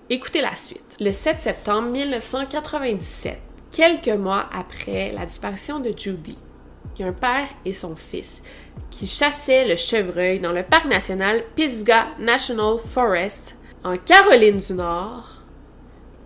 Écoutez 0.10 0.42
la 0.42 0.56
suite. 0.56 0.98
Le 1.00 1.12
7 1.12 1.40
septembre 1.40 1.90
1997, 1.90 3.40
quelques 3.72 4.08
mois 4.10 4.46
après 4.54 5.12
la 5.14 5.26
disparition 5.26 5.80
de 5.80 5.94
Judy, 5.96 6.36
il 6.98 7.02
y 7.02 7.06
a 7.06 7.10
un 7.10 7.14
père 7.14 7.48
et 7.64 7.74
son 7.74 7.96
fils 7.96 8.42
qui 8.90 9.08
chassaient 9.08 9.68
le 9.68 9.76
chevreuil 9.76 10.40
dans 10.40 10.52
le 10.52 10.64
parc 10.64 10.86
national 10.86 11.44
Pisgah 11.56 12.08
National 12.20 12.78
Forest 12.94 13.56
en 13.84 13.96
Caroline 13.98 14.60
du 14.60 14.74
Nord 14.74 15.37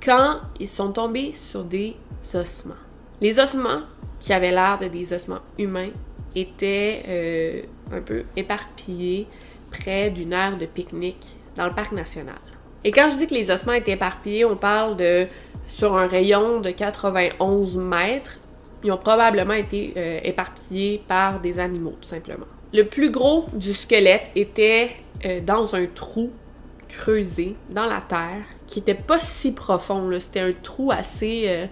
quand 0.03 0.39
ils 0.59 0.67
sont 0.67 0.91
tombés 0.91 1.33
sur 1.33 1.63
des 1.63 1.95
ossements. 2.33 2.73
Les 3.21 3.39
ossements, 3.39 3.81
qui 4.19 4.33
avaient 4.33 4.51
l'air 4.51 4.77
de 4.79 4.87
des 4.87 5.13
ossements 5.13 5.41
humains, 5.57 5.91
étaient 6.35 7.03
euh, 7.07 7.61
un 7.91 8.01
peu 8.01 8.23
éparpillés 8.35 9.27
près 9.69 10.09
d'une 10.09 10.33
aire 10.33 10.57
de 10.57 10.65
pique-nique 10.65 11.35
dans 11.55 11.65
le 11.65 11.73
parc 11.73 11.91
national. 11.91 12.39
Et 12.83 12.91
quand 12.91 13.09
je 13.09 13.17
dis 13.17 13.27
que 13.27 13.35
les 13.35 13.51
ossements 13.51 13.73
étaient 13.73 13.91
éparpillés, 13.91 14.45
on 14.45 14.55
parle 14.55 14.97
de 14.97 15.27
sur 15.69 15.95
un 15.97 16.07
rayon 16.07 16.59
de 16.59 16.71
91 16.71 17.77
mètres. 17.77 18.39
Ils 18.83 18.91
ont 18.91 18.97
probablement 18.97 19.53
été 19.53 19.93
euh, 19.95 20.19
éparpillés 20.23 21.03
par 21.07 21.39
des 21.39 21.59
animaux, 21.59 21.95
tout 22.01 22.07
simplement. 22.07 22.47
Le 22.73 22.83
plus 22.83 23.11
gros 23.11 23.45
du 23.53 23.73
squelette 23.73 24.31
était 24.35 24.91
euh, 25.25 25.39
dans 25.41 25.75
un 25.75 25.85
trou 25.85 26.31
creusé 26.91 27.55
dans 27.69 27.85
la 27.85 28.01
terre 28.01 28.43
qui 28.67 28.79
était 28.79 28.93
pas 28.93 29.19
si 29.19 29.51
profond. 29.51 30.09
C'était 30.19 30.41
un 30.41 30.53
trou 30.53 30.91
assez 30.91 31.45
euh, 31.47 31.67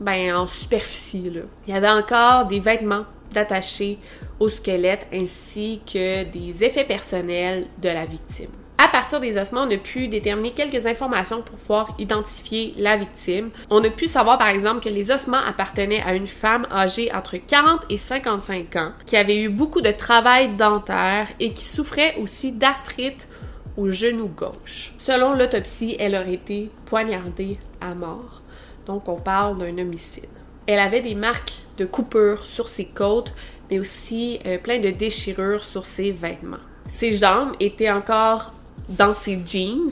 ben, 0.00 0.34
en 0.34 0.46
superficie. 0.46 1.32
Il 1.66 1.74
y 1.74 1.76
avait 1.76 1.88
encore 1.88 2.46
des 2.46 2.60
vêtements 2.60 3.04
d'attachés 3.32 3.98
au 4.38 4.48
squelette 4.48 5.06
ainsi 5.12 5.80
que 5.84 6.24
des 6.24 6.64
effets 6.64 6.84
personnels 6.84 7.66
de 7.82 7.88
la 7.88 8.06
victime. 8.06 8.50
À 8.78 8.88
partir 8.88 9.20
des 9.20 9.38
ossements, 9.38 9.62
on 9.62 9.70
a 9.70 9.78
pu 9.78 10.06
déterminer 10.06 10.52
quelques 10.52 10.86
informations 10.86 11.40
pour 11.40 11.56
pouvoir 11.56 11.94
identifier 11.98 12.74
la 12.76 12.96
victime. 12.96 13.50
On 13.70 13.82
a 13.82 13.88
pu 13.88 14.06
savoir 14.06 14.36
par 14.36 14.48
exemple 14.48 14.84
que 14.84 14.90
les 14.90 15.10
ossements 15.10 15.40
appartenaient 15.44 16.02
à 16.02 16.14
une 16.14 16.26
femme 16.26 16.66
âgée 16.70 17.10
entre 17.14 17.38
40 17.38 17.86
et 17.88 17.96
55 17.96 18.76
ans, 18.76 18.92
qui 19.06 19.16
avait 19.16 19.40
eu 19.40 19.48
beaucoup 19.48 19.80
de 19.80 19.90
travail 19.90 20.54
dentaire 20.56 21.28
et 21.40 21.52
qui 21.52 21.64
souffrait 21.64 22.16
aussi 22.20 22.52
d'arthrite 22.52 23.28
au 23.76 23.90
genou 23.90 24.28
gauche. 24.28 24.92
Selon 24.98 25.34
l'autopsie, 25.34 25.96
elle 25.98 26.14
aurait 26.14 26.34
été 26.34 26.70
poignardée 26.84 27.58
à 27.80 27.94
mort. 27.94 28.42
Donc 28.86 29.08
on 29.08 29.16
parle 29.16 29.58
d'un 29.58 29.76
homicide. 29.78 30.28
Elle 30.66 30.78
avait 30.78 31.00
des 31.00 31.14
marques 31.14 31.54
de 31.76 31.84
coupure 31.84 32.46
sur 32.46 32.68
ses 32.68 32.86
côtes, 32.86 33.32
mais 33.70 33.78
aussi 33.78 34.38
euh, 34.46 34.58
plein 34.58 34.78
de 34.78 34.90
déchirures 34.90 35.64
sur 35.64 35.86
ses 35.86 36.12
vêtements. 36.12 36.56
Ses 36.88 37.16
jambes 37.16 37.52
étaient 37.60 37.90
encore 37.90 38.52
dans 38.88 39.14
ses 39.14 39.40
jeans. 39.44 39.90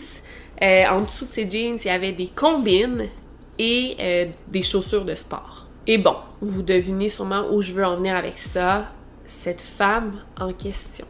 Euh, 0.62 0.84
en 0.88 1.02
dessous 1.02 1.26
de 1.26 1.30
ses 1.30 1.50
jeans, 1.50 1.78
il 1.84 1.86
y 1.86 1.90
avait 1.90 2.12
des 2.12 2.28
combines 2.28 3.08
et 3.58 3.96
euh, 4.00 4.26
des 4.48 4.62
chaussures 4.62 5.04
de 5.04 5.14
sport. 5.14 5.66
Et 5.86 5.98
bon, 5.98 6.16
vous 6.40 6.62
devinez 6.62 7.08
sûrement 7.08 7.44
où 7.52 7.60
je 7.60 7.72
veux 7.72 7.84
en 7.84 7.96
venir 7.96 8.16
avec 8.16 8.38
ça. 8.38 8.86
Cette 9.26 9.60
femme 9.60 10.20
en 10.38 10.52
question 10.52 11.06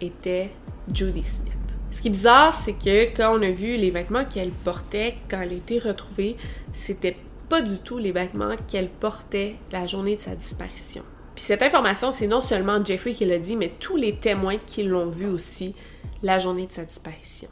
était 0.00 0.50
Judy 0.92 1.24
Smith. 1.24 1.61
Ce 1.92 2.00
qui 2.00 2.08
est 2.08 2.10
bizarre, 2.10 2.54
c'est 2.54 2.72
que 2.72 3.14
quand 3.14 3.38
on 3.38 3.42
a 3.42 3.50
vu 3.50 3.76
les 3.76 3.90
vêtements 3.90 4.24
qu'elle 4.24 4.50
portait 4.50 5.16
quand 5.30 5.42
elle 5.42 5.50
a 5.50 5.56
été 5.56 5.78
retrouvée, 5.78 6.36
c'était 6.72 7.16
pas 7.50 7.60
du 7.60 7.78
tout 7.78 7.98
les 7.98 8.12
vêtements 8.12 8.56
qu'elle 8.66 8.88
portait 8.88 9.56
la 9.70 9.86
journée 9.86 10.16
de 10.16 10.20
sa 10.22 10.34
disparition. 10.34 11.02
Puis 11.34 11.44
cette 11.44 11.62
information, 11.62 12.10
c'est 12.10 12.26
non 12.26 12.40
seulement 12.40 12.82
Jeffrey 12.82 13.12
qui 13.12 13.26
l'a 13.26 13.38
dit, 13.38 13.56
mais 13.56 13.72
tous 13.78 13.96
les 13.96 14.14
témoins 14.14 14.56
qui 14.56 14.84
l'ont 14.84 15.10
vu 15.10 15.26
aussi 15.26 15.74
la 16.22 16.38
journée 16.38 16.66
de 16.66 16.72
sa 16.72 16.84
disparition. 16.84 17.50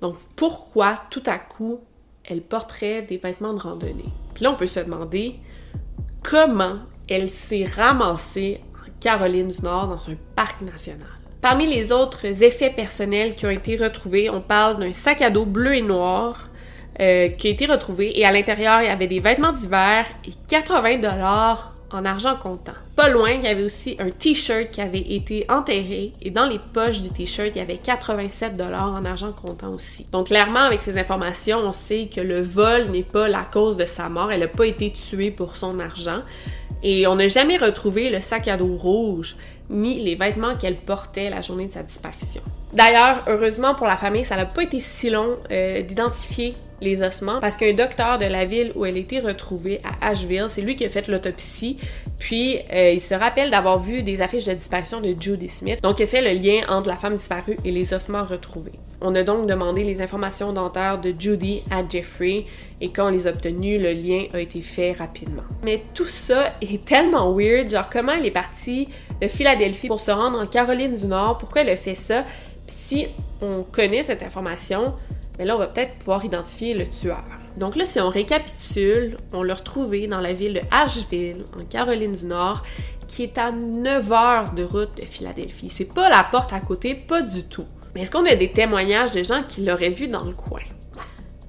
Donc 0.00 0.16
pourquoi 0.36 1.02
tout 1.10 1.22
à 1.26 1.40
coup 1.40 1.80
elle 2.24 2.42
porterait 2.42 3.02
des 3.02 3.18
vêtements 3.18 3.52
de 3.52 3.60
randonnée? 3.60 4.12
Puis 4.34 4.44
là, 4.44 4.52
on 4.52 4.56
peut 4.56 4.68
se 4.68 4.78
demander 4.78 5.40
comment 6.22 6.78
elle 7.08 7.30
s'est 7.30 7.64
ramassée 7.64 8.60
en 8.74 8.90
Caroline 9.00 9.50
du 9.50 9.60
Nord 9.62 9.88
dans 9.88 10.08
un 10.08 10.16
parc 10.36 10.60
national. 10.60 11.15
Parmi 11.48 11.66
les 11.66 11.92
autres 11.92 12.42
effets 12.42 12.70
personnels 12.70 13.36
qui 13.36 13.46
ont 13.46 13.50
été 13.50 13.76
retrouvés, 13.76 14.28
on 14.28 14.40
parle 14.40 14.80
d'un 14.80 14.90
sac 14.90 15.22
à 15.22 15.30
dos 15.30 15.44
bleu 15.44 15.76
et 15.76 15.80
noir 15.80 16.48
euh, 16.98 17.28
qui 17.28 17.46
a 17.46 17.50
été 17.50 17.66
retrouvé 17.66 18.18
et 18.18 18.24
à 18.24 18.32
l'intérieur, 18.32 18.82
il 18.82 18.86
y 18.86 18.88
avait 18.88 19.06
des 19.06 19.20
vêtements 19.20 19.52
d'hiver 19.52 20.06
et 20.26 20.32
80 20.48 20.96
dollars 20.96 21.72
en 21.92 22.04
argent 22.04 22.34
comptant. 22.34 22.72
Pas 22.96 23.10
loin, 23.10 23.30
il 23.30 23.44
y 23.44 23.46
avait 23.46 23.62
aussi 23.62 23.94
un 24.00 24.10
t-shirt 24.10 24.72
qui 24.72 24.80
avait 24.80 24.98
été 24.98 25.46
enterré 25.48 26.14
et 26.20 26.30
dans 26.30 26.46
les 26.46 26.58
poches 26.58 27.00
du 27.00 27.10
t-shirt, 27.10 27.52
il 27.54 27.58
y 27.58 27.60
avait 27.60 27.76
87 27.76 28.56
dollars 28.56 28.92
en 28.92 29.04
argent 29.04 29.30
comptant 29.30 29.72
aussi. 29.72 30.08
Donc 30.10 30.26
clairement, 30.26 30.62
avec 30.62 30.82
ces 30.82 30.98
informations, 30.98 31.58
on 31.58 31.70
sait 31.70 32.08
que 32.12 32.20
le 32.20 32.42
vol 32.42 32.86
n'est 32.86 33.04
pas 33.04 33.28
la 33.28 33.44
cause 33.44 33.76
de 33.76 33.84
sa 33.84 34.08
mort. 34.08 34.32
Elle 34.32 34.40
n'a 34.40 34.48
pas 34.48 34.66
été 34.66 34.90
tuée 34.90 35.30
pour 35.30 35.54
son 35.54 35.78
argent. 35.78 36.22
Et 36.82 37.06
on 37.06 37.14
n'a 37.14 37.28
jamais 37.28 37.56
retrouvé 37.56 38.10
le 38.10 38.20
sac 38.20 38.48
à 38.48 38.56
dos 38.56 38.76
rouge 38.76 39.36
ni 39.70 40.00
les 40.00 40.14
vêtements 40.14 40.56
qu'elle 40.56 40.76
portait 40.76 41.30
la 41.30 41.40
journée 41.40 41.66
de 41.66 41.72
sa 41.72 41.82
disparition. 41.82 42.42
D'ailleurs, 42.72 43.22
heureusement 43.26 43.74
pour 43.74 43.86
la 43.86 43.96
famille, 43.96 44.24
ça 44.24 44.36
n'a 44.36 44.46
pas 44.46 44.62
été 44.62 44.80
si 44.80 45.10
long 45.10 45.36
euh, 45.50 45.82
d'identifier 45.82 46.56
les 46.80 47.02
ossements 47.02 47.40
parce 47.40 47.56
qu'un 47.56 47.72
docteur 47.72 48.18
de 48.18 48.26
la 48.26 48.44
ville 48.44 48.72
où 48.74 48.84
elle 48.84 48.96
était 48.96 49.20
retrouvée 49.20 49.80
à 49.84 50.08
Asheville, 50.08 50.46
c'est 50.48 50.62
lui 50.62 50.76
qui 50.76 50.84
a 50.84 50.90
fait 50.90 51.08
l'autopsie. 51.08 51.78
Puis 52.18 52.58
euh, 52.72 52.90
il 52.92 53.00
se 53.00 53.14
rappelle 53.14 53.50
d'avoir 53.50 53.78
vu 53.78 54.02
des 54.02 54.22
affiches 54.22 54.46
de 54.46 54.52
disparition 54.52 55.00
de 55.00 55.14
Judy 55.18 55.48
Smith. 55.48 55.82
Donc 55.82 55.98
il 55.98 56.04
a 56.04 56.06
fait 56.06 56.22
le 56.22 56.38
lien 56.38 56.62
entre 56.68 56.88
la 56.88 56.96
femme 56.96 57.14
disparue 57.14 57.56
et 57.64 57.70
les 57.70 57.94
ossements 57.94 58.24
retrouvés. 58.24 58.72
On 59.00 59.14
a 59.14 59.22
donc 59.22 59.46
demandé 59.46 59.84
les 59.84 60.00
informations 60.00 60.52
dentaires 60.52 60.98
de 61.00 61.14
Judy 61.18 61.62
à 61.70 61.86
Jeffrey 61.86 62.46
et 62.80 62.90
quand 62.90 63.08
on 63.08 63.10
les 63.10 63.26
a 63.26 63.30
obtenues, 63.30 63.78
le 63.78 63.92
lien 63.92 64.24
a 64.32 64.40
été 64.40 64.62
fait 64.62 64.92
rapidement. 64.92 65.42
Mais 65.64 65.82
tout 65.94 66.04
ça 66.04 66.54
est 66.60 66.84
tellement 66.84 67.32
weird, 67.34 67.70
genre 67.70 67.88
comment 67.90 68.12
elle 68.12 68.26
est 68.26 68.30
partie 68.30 68.88
de 69.20 69.28
Philadelphie 69.28 69.88
pour 69.88 70.00
se 70.00 70.10
rendre 70.10 70.38
en 70.38 70.46
Caroline 70.46 70.94
du 70.94 71.06
Nord, 71.06 71.38
pourquoi 71.38 71.62
elle 71.62 71.70
a 71.70 71.76
fait 71.76 71.94
ça? 71.94 72.24
Si 72.66 73.06
on 73.40 73.62
connaît 73.62 74.02
cette 74.02 74.22
information, 74.22 74.94
mais 75.38 75.44
là, 75.44 75.56
on 75.56 75.58
va 75.58 75.66
peut-être 75.66 75.98
pouvoir 75.98 76.24
identifier 76.24 76.74
le 76.74 76.88
tueur. 76.88 77.24
Donc 77.56 77.76
là, 77.76 77.84
si 77.84 78.00
on 78.00 78.10
récapitule, 78.10 79.18
on 79.32 79.42
l'a 79.42 79.54
retrouvé 79.54 80.06
dans 80.06 80.20
la 80.20 80.32
ville 80.32 80.54
de 80.54 80.60
Asheville, 80.70 81.44
en 81.58 81.64
Caroline 81.64 82.14
du 82.14 82.26
Nord, 82.26 82.62
qui 83.08 83.22
est 83.22 83.38
à 83.38 83.52
9 83.52 84.12
heures 84.12 84.52
de 84.52 84.62
route 84.62 84.94
de 84.96 85.06
Philadelphie. 85.06 85.68
C'est 85.68 85.84
pas 85.84 86.08
la 86.08 86.22
porte 86.24 86.52
à 86.52 86.60
côté, 86.60 86.94
pas 86.94 87.22
du 87.22 87.44
tout. 87.44 87.66
Mais 87.94 88.02
est-ce 88.02 88.10
qu'on 88.10 88.26
a 88.26 88.34
des 88.34 88.52
témoignages 88.52 89.12
de 89.12 89.22
gens 89.22 89.42
qui 89.42 89.64
l'auraient 89.64 89.90
vu 89.90 90.08
dans 90.08 90.24
le 90.24 90.32
coin? 90.32 90.60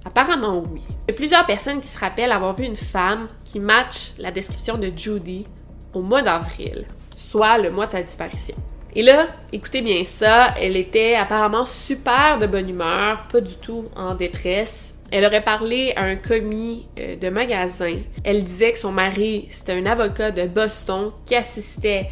Apparemment 0.05 0.63
oui. 0.71 0.85
Il 0.87 1.11
y 1.11 1.13
a 1.13 1.13
plusieurs 1.13 1.45
personnes 1.45 1.81
qui 1.81 1.87
se 1.87 1.99
rappellent 1.99 2.31
avoir 2.31 2.53
vu 2.53 2.63
une 2.63 2.77
femme 2.77 3.27
qui 3.43 3.59
match 3.59 4.13
la 4.17 4.31
description 4.31 4.77
de 4.77 4.89
Judy 4.95 5.45
au 5.93 6.01
mois 6.01 6.21
d'avril, 6.21 6.85
soit 7.17 7.57
le 7.57 7.71
mois 7.71 7.87
de 7.87 7.91
sa 7.91 8.01
disparition. 8.01 8.55
Et 8.97 9.03
là, 9.03 9.27
écoutez 9.53 9.83
bien 9.83 10.03
ça, 10.03 10.55
elle 10.59 10.75
était 10.75 11.13
apparemment 11.13 11.67
super 11.67 12.39
de 12.39 12.47
bonne 12.47 12.67
humeur, 12.67 13.27
pas 13.31 13.41
du 13.41 13.53
tout 13.57 13.83
en 13.95 14.15
détresse. 14.15 14.95
Elle 15.11 15.23
aurait 15.23 15.43
parlé 15.43 15.93
à 15.95 16.01
un 16.01 16.15
commis 16.15 16.87
euh, 16.97 17.15
de 17.15 17.29
magasin. 17.29 17.99
Elle 18.23 18.43
disait 18.43 18.71
que 18.71 18.79
son 18.79 18.91
mari, 18.91 19.45
c'était 19.51 19.73
un 19.73 19.85
avocat 19.85 20.31
de 20.31 20.47
Boston 20.47 21.11
qui 21.27 21.35
assistait 21.35 22.09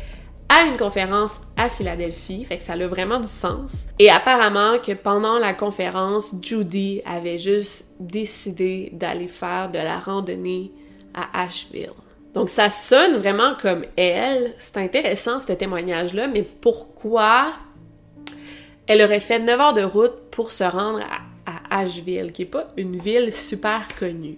à 0.48 0.66
une 0.66 0.78
conférence 0.78 1.42
à 1.58 1.70
Philadelphie, 1.70 2.46
fait 2.46 2.58
que 2.58 2.64
ça 2.64 2.74
a 2.74 2.88
vraiment 2.88 3.20
du 3.20 3.28
sens. 3.28 3.88
Et 3.98 4.12
apparemment 4.12 4.78
que 4.78 4.92
pendant 4.92 5.40
la 5.40 5.56
conférence, 5.56 6.30
Judy 6.40 7.02
avait 7.04 7.40
juste 7.40 7.96
décidé 8.00 8.92
d'aller 8.94 9.28
faire 9.28 9.72
de 9.72 9.80
la 9.80 9.98
randonnée 9.98 10.72
à 11.16 11.46
Asheville. 11.46 12.05
Donc 12.36 12.50
ça 12.50 12.70
sonne 12.70 13.16
vraiment 13.16 13.56
comme 13.60 13.86
elle. 13.96 14.54
C'est 14.60 14.78
intéressant 14.78 15.40
ce 15.40 15.54
témoignage-là, 15.54 16.28
mais 16.28 16.44
pourquoi 16.44 17.54
elle 18.88 19.02
aurait 19.02 19.22
fait 19.22 19.40
9 19.40 19.60
heures 19.60 19.74
de 19.74 19.84
route 19.84 20.30
pour 20.32 20.52
se 20.52 20.66
rendre 20.66 21.00
à, 21.00 21.80
Asheville, 21.80 22.32
qui 22.34 22.44
n'est 22.44 22.50
pas 22.50 22.68
une 22.78 22.98
ville 22.98 23.34
super 23.34 23.88
connue? 23.98 24.38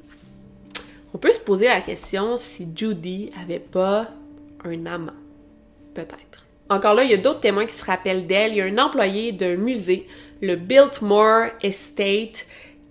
On 1.13 1.17
peut 1.17 1.31
se 1.31 1.39
poser 1.39 1.67
la 1.67 1.81
question 1.81 2.38
si 2.38 2.67
Judy 2.75 3.31
avait 3.41 3.60
pas 3.60 4.12
un 4.63 4.86
amant. 4.86 5.12
Peut-être. 5.95 6.45
Encore 6.69 6.93
là, 6.93 7.03
il 7.03 7.10
y 7.10 7.15
a 7.15 7.17
d'autres 7.17 7.39
témoins 7.39 7.65
qui 7.65 7.73
se 7.73 7.86
rappellent 7.86 8.27
d'elle. 8.27 8.51
Il 8.51 8.57
y 8.57 8.62
a 8.62 8.65
un 8.65 8.77
employé 8.77 9.31
d'un 9.31 9.55
musée, 9.55 10.05
le 10.41 10.55
Biltmore 10.55 11.47
Estate, 11.62 12.45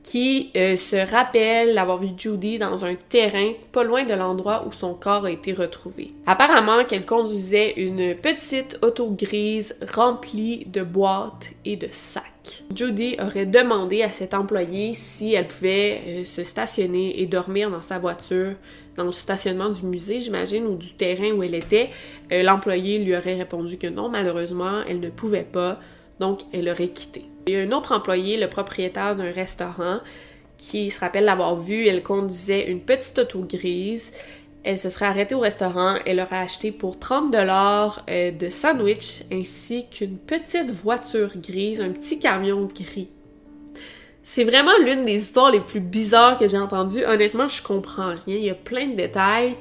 qui 0.07 0.53
euh, 0.57 0.77
se 0.77 0.95
rappelle 1.11 1.77
avoir 1.77 1.99
vu 1.99 2.11
Judy 2.17 2.59
dans 2.59 2.85
un 2.85 2.95
terrain 2.95 3.51
pas 3.73 3.83
loin 3.83 4.05
de 4.05 4.15
l'endroit 4.15 4.65
où 4.65 4.73
son 4.73 4.95
corps 4.95 5.25
a 5.25 5.33
été 5.33 5.53
retrouvé. 5.53 6.13
Apparemment 6.27 6.85
qu'elle 6.85 7.05
conduisait 7.05 7.75
une 7.77 8.15
petite 8.15 8.79
auto 8.83 9.11
grise 9.11 9.75
remplie 9.95 10.65
de 10.67 10.83
boîtes 10.83 11.51
et 11.65 11.75
de 11.75 11.89
sacs. 11.91 12.63
Judy 12.73 13.17
aurait 13.21 13.47
demandé 13.47 14.03
à 14.03 14.13
cet 14.13 14.33
employé 14.33 14.95
si 14.95 15.35
elle 15.35 15.49
pouvait 15.49 16.01
euh, 16.07 16.25
se 16.25 16.45
stationner 16.45 17.21
et 17.21 17.27
dormir 17.27 17.69
dans 17.69 17.81
sa 17.81 17.99
voiture 17.99 18.55
dans 18.97 19.05
le 19.05 19.13
stationnement 19.13 19.69
du 19.69 19.85
musée, 19.85 20.21
j'imagine, 20.21 20.67
ou 20.67 20.77
du 20.77 20.95
terrain 20.95 21.33
où 21.33 21.43
elle 21.43 21.57
était. 21.57 21.91
Euh, 22.33 22.45
l'employé 22.45 22.99
lui 22.99 23.15
aurait 23.15 23.35
répondu 23.35 23.77
que 23.77 23.89
non, 23.89 24.09
malheureusement, 24.09 24.83
elle 24.89 25.01
ne 25.01 25.11
pouvait 25.11 25.43
pas, 25.51 25.81
donc 26.21 26.41
elle 26.53 26.69
aurait 26.69 26.89
quitté. 26.89 27.25
Il 27.49 27.53
y 27.53 27.57
a 27.57 27.61
un 27.61 27.71
autre 27.71 27.93
employé, 27.93 28.37
le 28.39 28.49
propriétaire 28.49 29.15
d'un 29.15 29.31
restaurant, 29.31 30.01
qui 30.59 30.91
se 30.91 30.99
rappelle 30.99 31.27
l'avoir 31.27 31.55
vu. 31.55 31.87
Elle 31.87 32.03
conduisait 32.03 32.69
une 32.69 32.81
petite 32.81 33.17
auto 33.21 33.41
grise. 33.43 34.13
Elle 34.65 34.81
se 34.81 34.91
serait 34.91 35.07
arrêtée 35.07 35.37
au 35.37 35.39
restaurant. 35.39 35.95
Elle 36.07 36.19
aurait 36.19 36.39
acheté 36.39 36.73
pour 36.73 36.99
30 36.99 37.31
dollars 37.31 38.05
euh, 38.11 38.33
de 38.33 38.49
sandwich 38.49 39.23
ainsi 39.31 39.87
qu'une 39.89 40.19
petite 40.19 40.73
voiture 40.73 41.37
grise, 41.37 41.81
un 41.81 41.91
petit 41.91 42.19
camion 42.19 42.65
gris. 42.65 43.11
C'est 44.25 44.43
vraiment 44.43 44.77
l'une 44.85 45.05
des 45.05 45.15
histoires 45.15 45.53
les 45.53 45.61
plus 45.61 45.79
bizarres 45.79 46.39
que 46.39 46.49
j'ai 46.49 46.59
entendues. 46.59 47.05
Honnêtement, 47.05 47.47
je 47.47 47.63
comprends 47.63 48.09
rien. 48.09 48.37
Il 48.39 48.45
y 48.45 48.51
a 48.51 48.57
plein 48.57 48.89
de 48.89 48.97
détails 48.97 49.55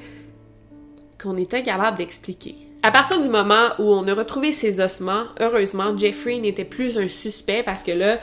qu'on 1.22 1.38
est 1.38 1.54
incapable 1.54 2.00
d'expliquer. 2.00 2.65
À 2.86 2.92
partir 2.92 3.20
du 3.20 3.30
moment 3.30 3.70
où 3.80 3.92
on 3.92 4.08
a 4.08 4.14
retrouvé 4.14 4.52
ses 4.52 4.80
ossements, 4.80 5.24
heureusement, 5.40 5.98
Jeffrey 5.98 6.38
n'était 6.38 6.66
plus 6.66 7.00
un 7.00 7.08
suspect 7.08 7.64
parce 7.64 7.82
que 7.82 7.90
là, 7.90 8.20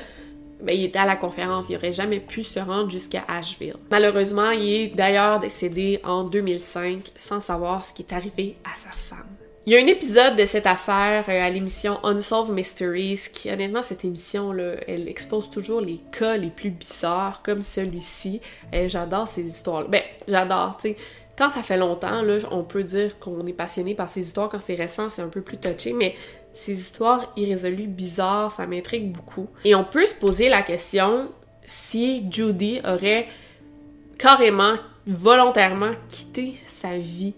ben, 0.63 0.73
il 0.73 0.85
était 0.85 1.01
à 1.01 1.05
la 1.05 1.17
conférence, 1.17 1.69
il 1.69 1.73
n'aurait 1.73 1.91
jamais 1.91 2.21
pu 2.21 2.45
se 2.45 2.61
rendre 2.61 2.89
jusqu'à 2.89 3.25
Asheville. 3.27 3.75
Malheureusement, 3.91 4.53
il 4.53 4.73
est 4.73 4.87
d'ailleurs 4.95 5.41
décédé 5.41 5.99
en 6.05 6.23
2005 6.23 7.01
sans 7.17 7.41
savoir 7.41 7.85
ce 7.85 7.93
qui 7.93 8.03
est 8.03 8.15
arrivé 8.15 8.55
à 8.63 8.77
sa 8.77 8.91
femme. 8.93 9.27
Il 9.67 9.73
y 9.73 9.77
a 9.77 9.81
un 9.81 9.87
épisode 9.87 10.35
de 10.37 10.45
cette 10.45 10.67
affaire 10.67 11.25
euh, 11.29 11.47
à 11.47 11.49
l'émission 11.49 11.99
Unsolved 12.05 12.53
Mysteries 12.53 13.21
qui, 13.33 13.49
honnêtement, 13.49 13.83
cette 13.83 14.05
émission-là, 14.05 14.75
elle 14.89 15.09
expose 15.09 15.51
toujours 15.51 15.81
les 15.81 16.01
cas 16.11 16.37
les 16.37 16.51
plus 16.51 16.71
bizarres 16.71 17.43
comme 17.45 17.63
celui-ci. 17.63 18.41
Euh, 18.75 18.89
j'adore 18.89 19.29
ces 19.29 19.43
histoires. 19.43 19.89
Ben, 19.89 20.03
j'adore, 20.27 20.79
tu 20.79 20.91
sais 20.91 20.97
ça 21.49 21.63
fait 21.63 21.77
longtemps, 21.77 22.23
là, 22.23 22.39
on 22.51 22.65
peut 22.65 22.85
dire 22.85 23.19
qu'on 23.19 23.47
est 23.47 23.53
passionné 23.53 23.95
par 23.95 24.09
ces 24.09 24.21
histoires. 24.21 24.49
Quand 24.49 24.61
c'est 24.61 24.75
récent, 24.75 25.09
c'est 25.09 25.23
un 25.23 25.29
peu 25.29 25.41
plus 25.41 25.57
touché, 25.57 25.93
mais 25.93 26.15
ces 26.53 26.79
histoires 26.79 27.33
irrésolues, 27.37 27.87
bizarres, 27.87 28.53
ça 28.53 28.67
m'intrigue 28.67 29.13
beaucoup. 29.13 29.49
Et 29.65 29.75
on 29.75 29.85
peut 29.85 30.07
se 30.07 30.15
poser 30.15 30.49
la 30.49 30.63
question 30.63 31.31
si 31.65 32.25
Judy 32.31 32.81
aurait 32.85 33.29
carrément, 34.19 34.75
volontairement 35.07 35.93
quitté 36.09 36.55
sa 36.65 36.97
vie 36.97 37.35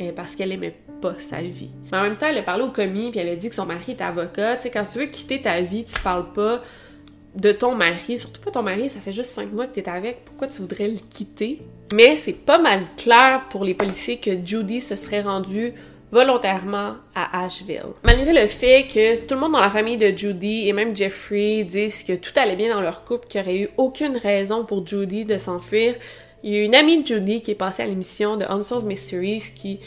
euh, 0.00 0.10
parce 0.14 0.34
qu'elle 0.34 0.50
aimait 0.50 0.76
pas 1.00 1.18
sa 1.18 1.40
vie. 1.40 1.70
En 1.92 2.02
même 2.02 2.16
temps, 2.16 2.26
elle 2.26 2.38
a 2.38 2.42
parlé 2.42 2.64
au 2.64 2.70
commis, 2.70 3.10
puis 3.10 3.20
elle 3.20 3.28
a 3.28 3.36
dit 3.36 3.48
que 3.48 3.54
son 3.54 3.66
mari 3.66 3.92
est 3.92 4.00
avocat. 4.00 4.56
Tu 4.56 4.64
sais, 4.64 4.70
quand 4.70 4.84
tu 4.84 4.98
veux 4.98 5.06
quitter 5.06 5.40
ta 5.40 5.60
vie, 5.60 5.84
tu 5.84 6.00
parles 6.00 6.32
pas 6.32 6.62
de 7.34 7.52
ton 7.52 7.74
mari, 7.74 8.18
surtout 8.18 8.40
pas 8.40 8.50
ton 8.50 8.62
mari, 8.62 8.88
ça 8.88 9.00
fait 9.00 9.12
juste 9.12 9.30
cinq 9.30 9.52
mois 9.52 9.66
que 9.66 9.74
t'es 9.74 9.88
avec, 9.88 10.24
pourquoi 10.24 10.46
tu 10.46 10.60
voudrais 10.60 10.88
le 10.88 10.98
quitter? 11.10 11.62
Mais 11.92 12.16
c'est 12.16 12.32
pas 12.32 12.58
mal 12.58 12.84
clair 12.96 13.46
pour 13.50 13.64
les 13.64 13.74
policiers 13.74 14.18
que 14.18 14.30
Judy 14.44 14.80
se 14.80 14.96
serait 14.96 15.22
rendue 15.22 15.74
volontairement 16.12 16.94
à 17.14 17.44
Asheville. 17.44 17.86
Malgré 18.04 18.32
le 18.32 18.46
fait 18.46 18.86
que 18.86 19.16
tout 19.26 19.34
le 19.34 19.40
monde 19.40 19.52
dans 19.52 19.60
la 19.60 19.70
famille 19.70 19.96
de 19.96 20.16
Judy 20.16 20.68
et 20.68 20.72
même 20.72 20.94
Jeffrey 20.94 21.64
disent 21.64 22.04
que 22.04 22.12
tout 22.12 22.30
allait 22.36 22.54
bien 22.54 22.72
dans 22.72 22.80
leur 22.80 23.04
couple, 23.04 23.26
qu'il 23.26 23.40
n'y 23.40 23.46
aurait 23.46 23.58
eu 23.58 23.68
aucune 23.78 24.16
raison 24.16 24.64
pour 24.64 24.86
Judy 24.86 25.24
de 25.24 25.38
s'enfuir, 25.38 25.96
il 26.44 26.52
y 26.52 26.58
a 26.58 26.62
une 26.62 26.74
amie 26.74 27.02
de 27.02 27.06
Judy 27.06 27.42
qui 27.42 27.50
est 27.50 27.56
passée 27.56 27.82
à 27.82 27.86
l'émission 27.86 28.36
de 28.36 28.44
Unsolved 28.44 28.86
Mysteries 28.86 29.42
qui 29.56 29.80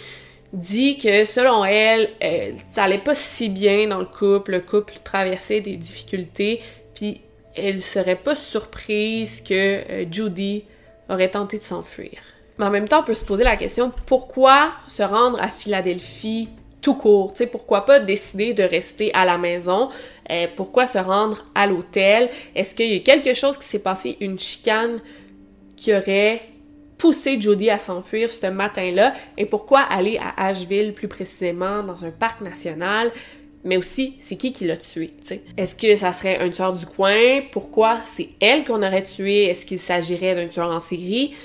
dit 0.51 0.97
que 0.97 1.23
selon 1.23 1.63
elle, 1.63 2.09
elle, 2.19 2.55
ça 2.71 2.83
allait 2.83 2.97
pas 2.97 3.15
si 3.15 3.47
bien 3.47 3.87
dans 3.87 3.99
le 3.99 4.05
couple, 4.05 4.51
le 4.51 4.59
couple 4.59 4.95
traversait 5.03 5.61
des 5.61 5.77
difficultés, 5.77 6.61
puis 6.93 7.21
elle 7.57 7.81
serait 7.81 8.15
pas 8.15 8.35
surprise 8.35 9.41
que 9.41 9.53
euh, 9.53 10.05
Judy 10.09 10.63
aurait 11.09 11.31
tenté 11.31 11.57
de 11.57 11.63
s'enfuir. 11.63 12.19
Mais 12.57 12.65
en 12.65 12.71
même 12.71 12.87
temps, 12.87 13.01
on 13.01 13.03
peut 13.03 13.13
se 13.13 13.25
poser 13.25 13.43
la 13.43 13.55
question 13.55 13.91
pourquoi 14.05 14.71
se 14.87 15.03
rendre 15.03 15.41
à 15.41 15.47
Philadelphie 15.47 16.49
tout 16.81 16.95
court, 16.95 17.33
tu 17.33 17.47
pourquoi 17.47 17.85
pas 17.85 17.99
décider 17.99 18.53
de 18.53 18.63
rester 18.63 19.13
à 19.13 19.25
la 19.25 19.37
maison, 19.37 19.89
euh, 20.31 20.47
pourquoi 20.55 20.87
se 20.87 20.97
rendre 20.97 21.43
à 21.55 21.67
l'hôtel, 21.67 22.29
est-ce 22.55 22.75
qu'il 22.75 22.93
y 22.93 22.95
a 22.95 22.99
quelque 22.99 23.33
chose 23.33 23.57
qui 23.57 23.65
s'est 23.65 23.79
passé, 23.79 24.15
une 24.21 24.39
chicane 24.39 24.99
qui 25.75 25.93
aurait 25.93 26.41
poussé 26.97 27.39
Jody 27.39 27.69
à 27.69 27.77
s'enfuir 27.77 28.31
ce 28.31 28.47
matin-là, 28.47 29.13
et 29.37 29.45
pourquoi 29.45 29.81
aller 29.81 30.17
à 30.17 30.47
Asheville 30.47 30.93
plus 30.93 31.07
précisément 31.07 31.83
dans 31.83 32.05
un 32.05 32.11
parc 32.11 32.41
national, 32.41 33.11
mais 33.67 33.77
aussi 33.77 34.15
c'est 34.19 34.37
qui 34.37 34.53
qui 34.53 34.65
l'a 34.65 34.77
tué. 34.77 35.11
Est-ce 35.57 35.75
que 35.75 35.95
ça 35.95 36.13
serait 36.13 36.39
un 36.39 36.49
tueur 36.49 36.73
du 36.73 36.85
coin? 36.85 37.41
Pourquoi 37.51 37.99
c'est 38.03 38.29
elle 38.39 38.63
qu'on 38.63 38.81
aurait 38.81 39.03
tué? 39.03 39.45
Est-ce 39.45 39.65
qu'il 39.65 39.79
s'agirait 39.79 40.33
d'un 40.33 40.47
tueur 40.47 40.71
en 40.71 40.79
série? 40.79 41.35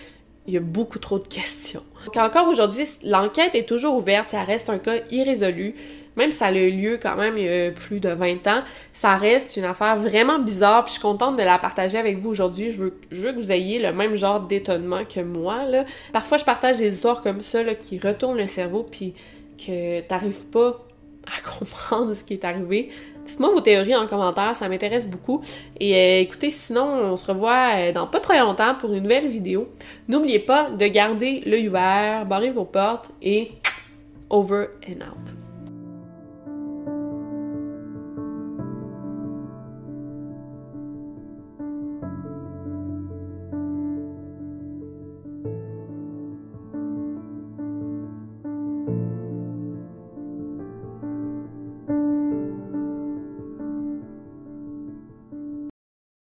Il 0.47 0.55
y 0.55 0.57
a 0.57 0.61
beaucoup 0.61 0.99
trop 0.99 1.19
de 1.19 1.29
questions. 1.29 1.83
Donc 2.07 2.17
encore 2.17 2.49
aujourd'hui, 2.49 2.85
l'enquête 3.05 3.55
est 3.55 3.69
toujours 3.69 3.97
ouverte, 3.97 4.31
ça 4.31 4.43
reste 4.43 4.71
un 4.71 4.79
cas 4.79 4.97
irrésolu. 5.11 5.75
Même 6.17 6.31
si 6.31 6.39
ça 6.39 6.47
a 6.47 6.53
eu 6.53 6.71
lieu 6.71 6.99
quand 7.03 7.17
même 7.17 7.39
il 7.39 7.45
y 7.45 7.49
a 7.49 7.71
plus 7.71 7.99
de 7.99 8.11
20 8.11 8.47
ans, 8.47 8.63
ça 8.93 9.17
reste 9.17 9.57
une 9.57 9.65
affaire 9.65 9.97
vraiment 9.97 10.39
bizarre, 10.39 10.85
puis 10.85 10.91
je 10.91 10.99
suis 10.99 11.03
contente 11.03 11.37
de 11.37 11.43
la 11.43 11.59
partager 11.59 11.97
avec 11.97 12.19
vous 12.19 12.29
aujourd'hui. 12.29 12.71
Je 12.71 12.83
veux, 12.83 13.33
que 13.33 13.39
vous 13.39 13.51
ayez 13.51 13.79
le 13.79 13.95
même 13.95 14.15
genre 14.15 14.41
d'étonnement 14.41 15.05
que 15.07 15.21
moi. 15.21 15.61
Parfois, 16.13 16.37
je 16.37 16.45
partage 16.45 16.79
des 16.79 16.93
histoires 16.93 17.23
comme 17.23 17.41
ça, 17.41 17.63
là, 17.63 17.75
qui 17.75 17.99
retournent 17.99 18.37
le 18.37 18.47
cerveau, 18.47 18.83
puis 18.83 19.15
que 19.57 20.03
t'arrives 20.03 20.45
pas 20.47 20.85
à 21.27 21.59
comprendre 21.59 22.15
ce 22.15 22.25
qui 22.25 22.35
est 22.35 22.45
arrivé. 22.45 22.91
Dites-moi 23.25 23.51
vos 23.51 23.61
théories 23.61 23.95
en 23.95 24.07
commentaire, 24.07 24.57
ça 24.57 24.69
m'intéresse 24.69 25.09
beaucoup. 25.09 25.43
Et 25.79 25.95
euh, 25.95 26.21
écoutez, 26.21 26.51
sinon, 26.51 26.85
on 26.85 27.17
se 27.17 27.27
revoit 27.27 27.77
euh, 27.77 27.93
dans 27.93 28.07
pas 28.07 28.21
très 28.21 28.41
longtemps 28.41 28.75
pour 28.75 28.93
une 28.93 29.05
nouvelle 29.05 29.29
vidéo. 29.29 29.69
N'oubliez 30.09 30.41
pas 30.41 30.71
de 30.71 30.87
garder 30.87 31.43
l'œil 31.47 31.69
ouvert, 31.69 32.27
barrez 32.27 32.51
vos 32.51 32.65
portes 32.65 33.11
et 33.23 33.53
over 34.31 34.67
and 34.89 35.03
out. 35.03 35.42